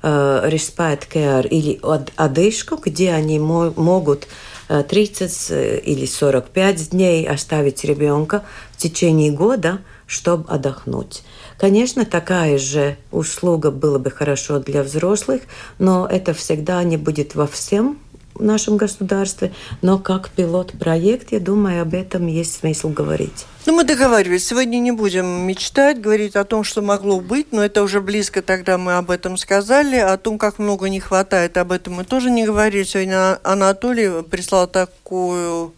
[0.00, 1.80] respite care или
[2.14, 4.28] одышку, где они могут
[4.68, 5.50] 30
[5.84, 11.24] или 45 дней оставить ребенка в течение года, чтобы отдохнуть.
[11.58, 15.42] Конечно, такая же услуга была бы хорошо для взрослых,
[15.80, 17.98] но это всегда не будет во всем
[18.38, 23.46] в нашем государстве, но как пилот-проект, я думаю, об этом есть смысл говорить.
[23.66, 24.46] Ну, мы договаривались.
[24.46, 28.78] Сегодня не будем мечтать, говорить о том, что могло быть, но это уже близко тогда
[28.78, 29.96] мы об этом сказали.
[29.96, 32.84] О том, как много не хватает, об этом мы тоже не говорили.
[32.84, 35.74] Сегодня Анатолий прислал такую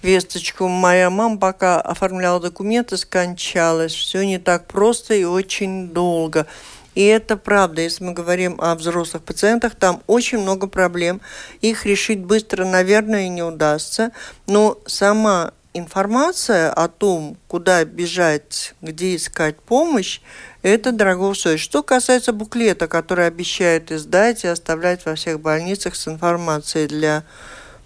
[0.00, 0.68] весточку.
[0.68, 3.92] Моя мама пока оформляла документы, скончалась.
[3.92, 6.46] Все не так просто и очень долго.
[6.94, 11.20] И это правда, если мы говорим о взрослых пациентах, там очень много проблем.
[11.60, 14.12] Их решить быстро, наверное, не удастся.
[14.46, 20.20] Но сама информация о том, куда бежать, где искать помощь,
[20.62, 21.60] это дорого стоит.
[21.60, 27.24] Что касается буклета, который обещает издать и оставлять во всех больницах с информацией для,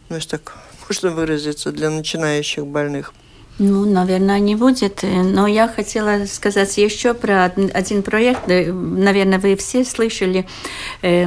[0.08, 0.54] ну, если так
[0.86, 3.14] можно выразиться, для начинающих больных?
[3.58, 5.02] Ну, наверное, не будет.
[5.02, 8.46] Но я хотела сказать еще про один проект.
[8.46, 10.46] Наверное, вы все слышали
[11.02, 11.24] э,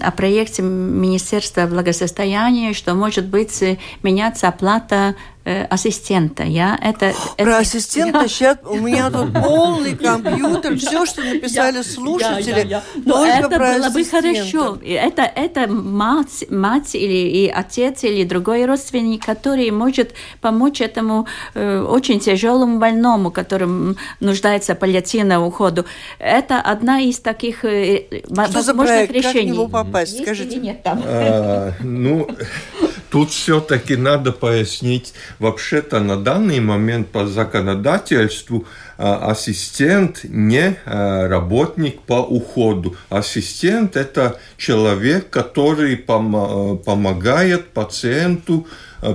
[0.00, 3.62] о проекте Министерства благосостояния, что может быть
[4.02, 5.14] меняться оплата Э,
[5.44, 6.42] ассистента.
[6.42, 8.28] Я это, Про это, ассистента я...
[8.28, 12.82] сейчас у меня тут полный компьютер, все, что написали слушатели, я, я, я.
[12.96, 14.78] Но это было бы хорошо.
[14.84, 21.80] Это, это мать, мать или и отец или другой родственник, который может помочь этому э,
[21.80, 25.84] очень тяжелому больному, которым нуждается паллиативному уходу.
[26.18, 29.22] Это одна из таких э, что возможных решений.
[29.22, 30.22] Как в него попасть?
[30.22, 30.56] Скажите.
[30.56, 31.02] Нет там?
[31.04, 32.28] А, ну,
[33.14, 38.66] Тут все-таки надо пояснить, вообще-то на данный момент по законодательству
[38.98, 42.96] а, ассистент не а, работник по уходу.
[43.10, 48.66] Ассистент– это человек, который пом помогает пациенту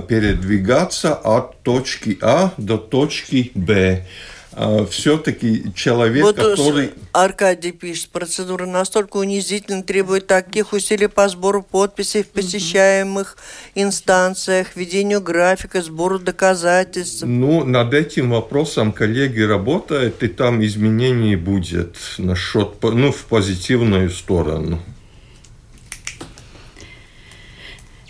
[0.08, 4.06] передвигаться от точки А до точки Б.
[4.52, 6.90] А, все-таки человек, вот который...
[7.12, 13.36] Аркадий пишет, процедура настолько унизительна, требует таких усилий по сбору подписей в посещаемых
[13.74, 17.22] инстанциях, ведению графика, сбору доказательств.
[17.24, 24.80] Ну, над этим вопросом коллеги работают, и там изменений будет насчет, ну, в позитивную сторону.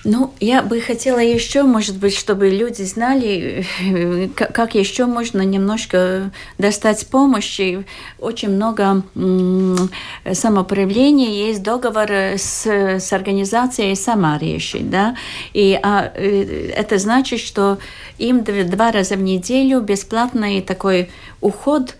[0.05, 3.67] Ну, я бы хотела еще, может быть, чтобы люди знали,
[4.35, 7.85] как еще можно немножко достать помощи.
[8.19, 9.03] Очень много
[10.33, 15.17] самопроявления, есть договор с, с организацией «Сама решит», да,
[15.53, 17.79] и а, э, это значит, что
[18.19, 21.97] им два раза в неделю бесплатный такой уход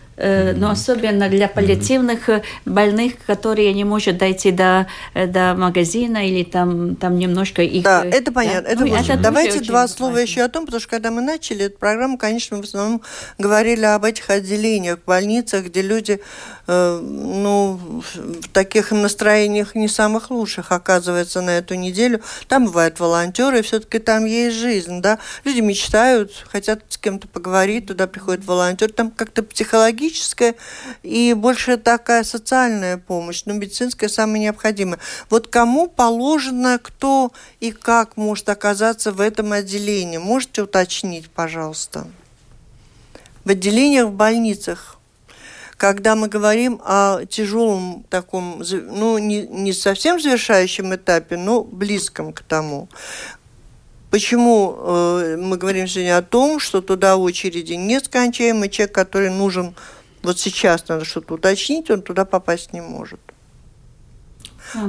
[0.55, 6.43] но особенно для паллиативных э, больных, которые не могут дойти до, э, до магазина или
[6.43, 7.83] там, там немножко их...
[7.83, 8.61] Да, это понятно.
[8.61, 8.69] Да?
[8.69, 10.23] Это ну, это Давайте два слова важно.
[10.23, 13.01] еще о том, потому что когда мы начали эту программу, конечно, мы в основном
[13.37, 16.19] говорили об этих отделениях, больницах, где люди
[16.67, 17.79] ну,
[18.13, 22.21] в таких настроениях не самых лучших оказывается на эту неделю.
[22.47, 25.19] Там бывают волонтеры, все-таки там есть жизнь, да.
[25.43, 29.43] Люди мечтают, хотят с кем-то поговорить, туда приходит волонтер, там как-то
[30.11, 30.55] психологическая
[31.03, 34.99] и больше такая социальная помощь, но медицинская самая необходимая.
[35.29, 40.17] Вот кому положено, кто и как может оказаться в этом отделении?
[40.17, 42.07] Можете уточнить, пожалуйста?
[43.43, 44.97] В отделениях в больницах
[45.77, 52.41] когда мы говорим о тяжелом таком, ну, не, не совсем завершающем этапе, но близком к
[52.41, 52.87] тому.
[54.11, 59.73] Почему э, мы говорим сегодня о том, что туда очереди нескончаемый человек, который нужен
[60.23, 63.19] вот сейчас, надо что-то уточнить, он туда попасть не может.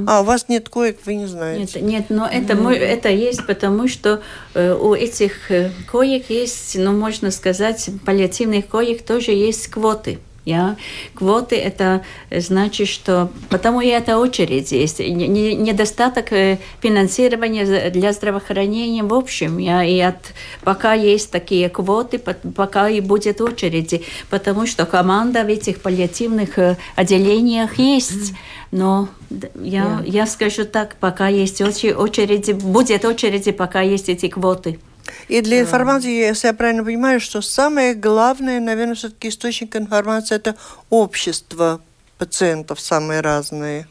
[0.07, 1.81] А, у вас нет коек, вы не знаете.
[1.81, 2.73] Нет, нет но это, mm-hmm.
[2.73, 4.21] это есть потому, что
[4.53, 10.19] э, у этих э, коек есть, ну, можно сказать, паллиативных коек тоже есть квоты.
[10.45, 10.75] Я
[11.13, 13.29] Квоты– это значит, что…
[13.49, 14.99] Потому и это очередь есть.
[14.99, 19.57] Недостаток э, финансирования для здравоохранения в общем.
[19.57, 24.03] Я, и от, пока есть такие квоты, пока и будет очереди.
[24.29, 28.33] Потому что команда в этих паллиативных э, отделениях есть.
[28.71, 30.09] Но я, yeah.
[30.09, 34.79] я скажу так, пока есть очереди, будет очереди, пока есть эти квоты.
[35.27, 40.55] И для информации, если я правильно понимаю, что самое главное, наверное, все-таки источник информации– это
[40.89, 41.81] общество
[42.17, 43.87] пациентов самые разные.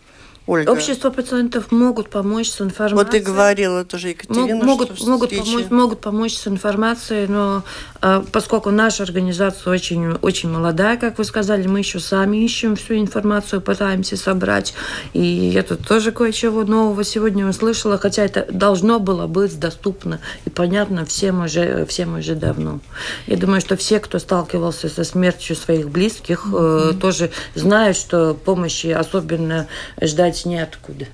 [0.46, 0.70] Ольга.
[0.70, 2.94] Общество пациентов могут помочь с информацией.
[2.94, 7.62] Вот ты говорила тоже, Екатерина, могут, что могут, помочь, могут помочь с информацией, но
[8.00, 12.94] э, поскольку наша организация очень, очень молодая, как вы сказали, мы еще сами ищем всю
[12.94, 14.74] информацию, пытаемся собрать.
[15.12, 20.50] И я тут тоже кое-чего нового сегодня услышала, хотя это должно было быть доступно и
[20.50, 22.80] понятно всем уже, всем уже давно.
[23.28, 26.98] Я думаю, что все, кто сталкивался со смертью своих близких, mm-hmm.
[26.98, 29.68] тоже знают, что помощи особенно
[30.00, 31.06] ждать брать неоткуда.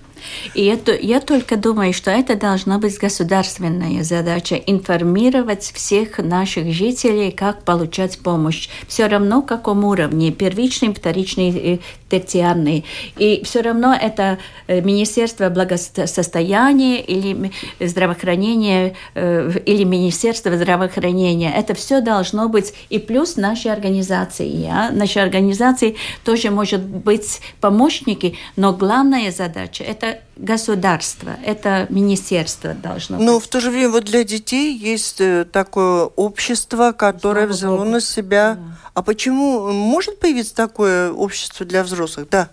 [0.54, 7.30] И это, я только думаю, что это должна быть государственная задача– информировать всех наших жителей,
[7.30, 8.68] как получать помощь.
[8.86, 12.84] Все равно, каком уровне– первичный, вторичный, терциарный.
[13.16, 17.50] И все равно это э, Министерство благосостояния или
[17.80, 21.52] здравоохранения, э, или Министерство здравоохранения.
[21.54, 24.46] Это все должно быть и плюс нашей организации.
[24.46, 33.16] Я, нашей организации тоже может быть помощники, но главная задача– это государство, это министерство должно
[33.16, 33.26] быть.
[33.26, 37.76] Но в то же время вот для детей есть э, такое общество, которое Слава взяло
[37.78, 37.90] Богу.
[37.90, 38.54] на себя.
[38.54, 38.78] Да.
[38.94, 42.28] А почему может появиться такое общество для взрослых?
[42.30, 42.50] Да.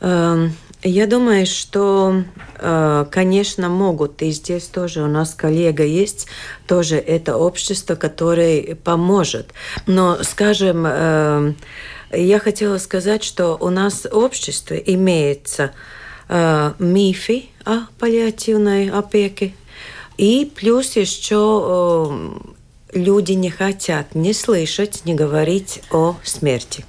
[0.00, 2.24] Эм, я думаю, что,
[2.58, 4.20] э, конечно, могут.
[4.22, 6.26] И здесь тоже у нас коллега есть,
[6.66, 9.52] тоже это общество, которое поможет.
[9.86, 11.54] Но, скажем, э,
[12.12, 16.01] я хотела сказать, что у нас общество имеется Э,
[16.78, 19.52] мифы о паллиативной опеке.
[20.18, 22.10] И плюс еще
[22.92, 26.84] э, люди не хотят не слышать, не говорить о смерти.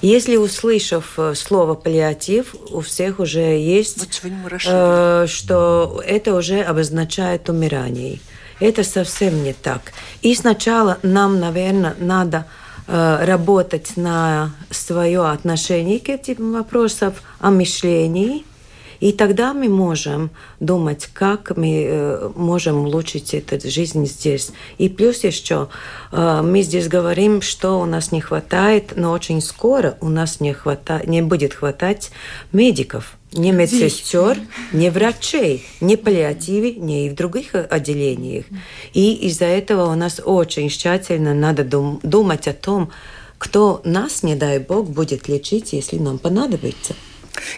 [0.00, 4.20] Если услышав э, слово паллиатив, у всех уже есть,
[4.64, 8.20] э, что это уже обозначает умирание.
[8.58, 9.92] Это совсем не так.
[10.22, 12.46] И сначала нам, наверное, надо
[12.86, 18.44] э, работать на свое отношение к этим вопросам о мышлении–
[19.00, 20.30] И тогда мы можем
[20.60, 24.50] думать, как мы э, можем улучшить эту жизнь здесь.
[24.78, 25.68] И плюс еще,
[26.12, 30.52] э, мы здесь говорим, что у нас не хватает, но очень скоро у нас не,
[30.52, 32.10] хватает, не будет хватать
[32.52, 33.16] медиков.
[33.32, 34.38] Не медсестер,
[34.72, 38.46] не врачей, не паллиативе, не и в других отделениях.
[38.94, 42.90] И из-за этого у нас очень тщательно надо дум- думать о том,
[43.36, 46.94] кто нас, не дай бог, будет лечить, если нам понадобится.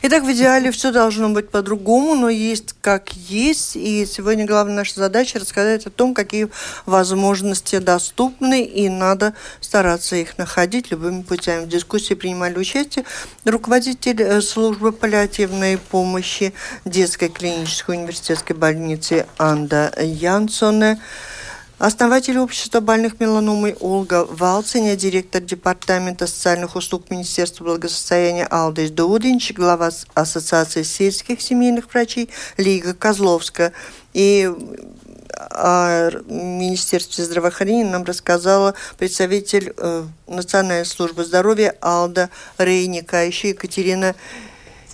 [0.02, 3.76] Итак, в идеале все должно быть по-другому, но есть как есть.
[3.76, 6.48] И сегодня главная наша задача рассказать о том, какие
[6.86, 11.64] возможности доступны, и надо стараться их находить любыми путями.
[11.64, 13.04] В дискуссии принимали участие
[13.44, 16.52] руководитель э, службы паллиативной помощи
[16.84, 21.00] детской клинической университетской больницы Анда Янсоне,
[21.78, 29.90] Основатель общества больных меланомой Ольга Валциня, директор департамента социальных услуг Министерства благосостояния Алдис Дудинч, глава
[30.14, 33.72] Ассоциации сельских семейных врачей Лига Козловская.
[34.12, 34.50] И
[35.50, 44.16] о Министерстве здравоохранения нам рассказала представитель э, Национальной службы здоровья Алда Рейника, а еще Екатерина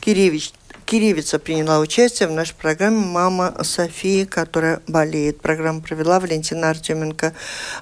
[0.01, 0.53] Киревич.
[0.87, 5.41] Киревица приняла участие в нашей программе «Мама Софии», которая болеет.
[5.41, 7.32] Программу провела Валентина Артеменко,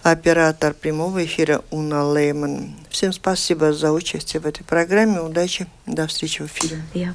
[0.03, 2.75] оператор прямого эфира Уна Лейман.
[2.91, 5.21] Всем спасибо за участие в этой программе.
[5.21, 5.67] Удачи.
[5.87, 6.83] До встречи в эфире.
[6.95, 7.11] Yeah.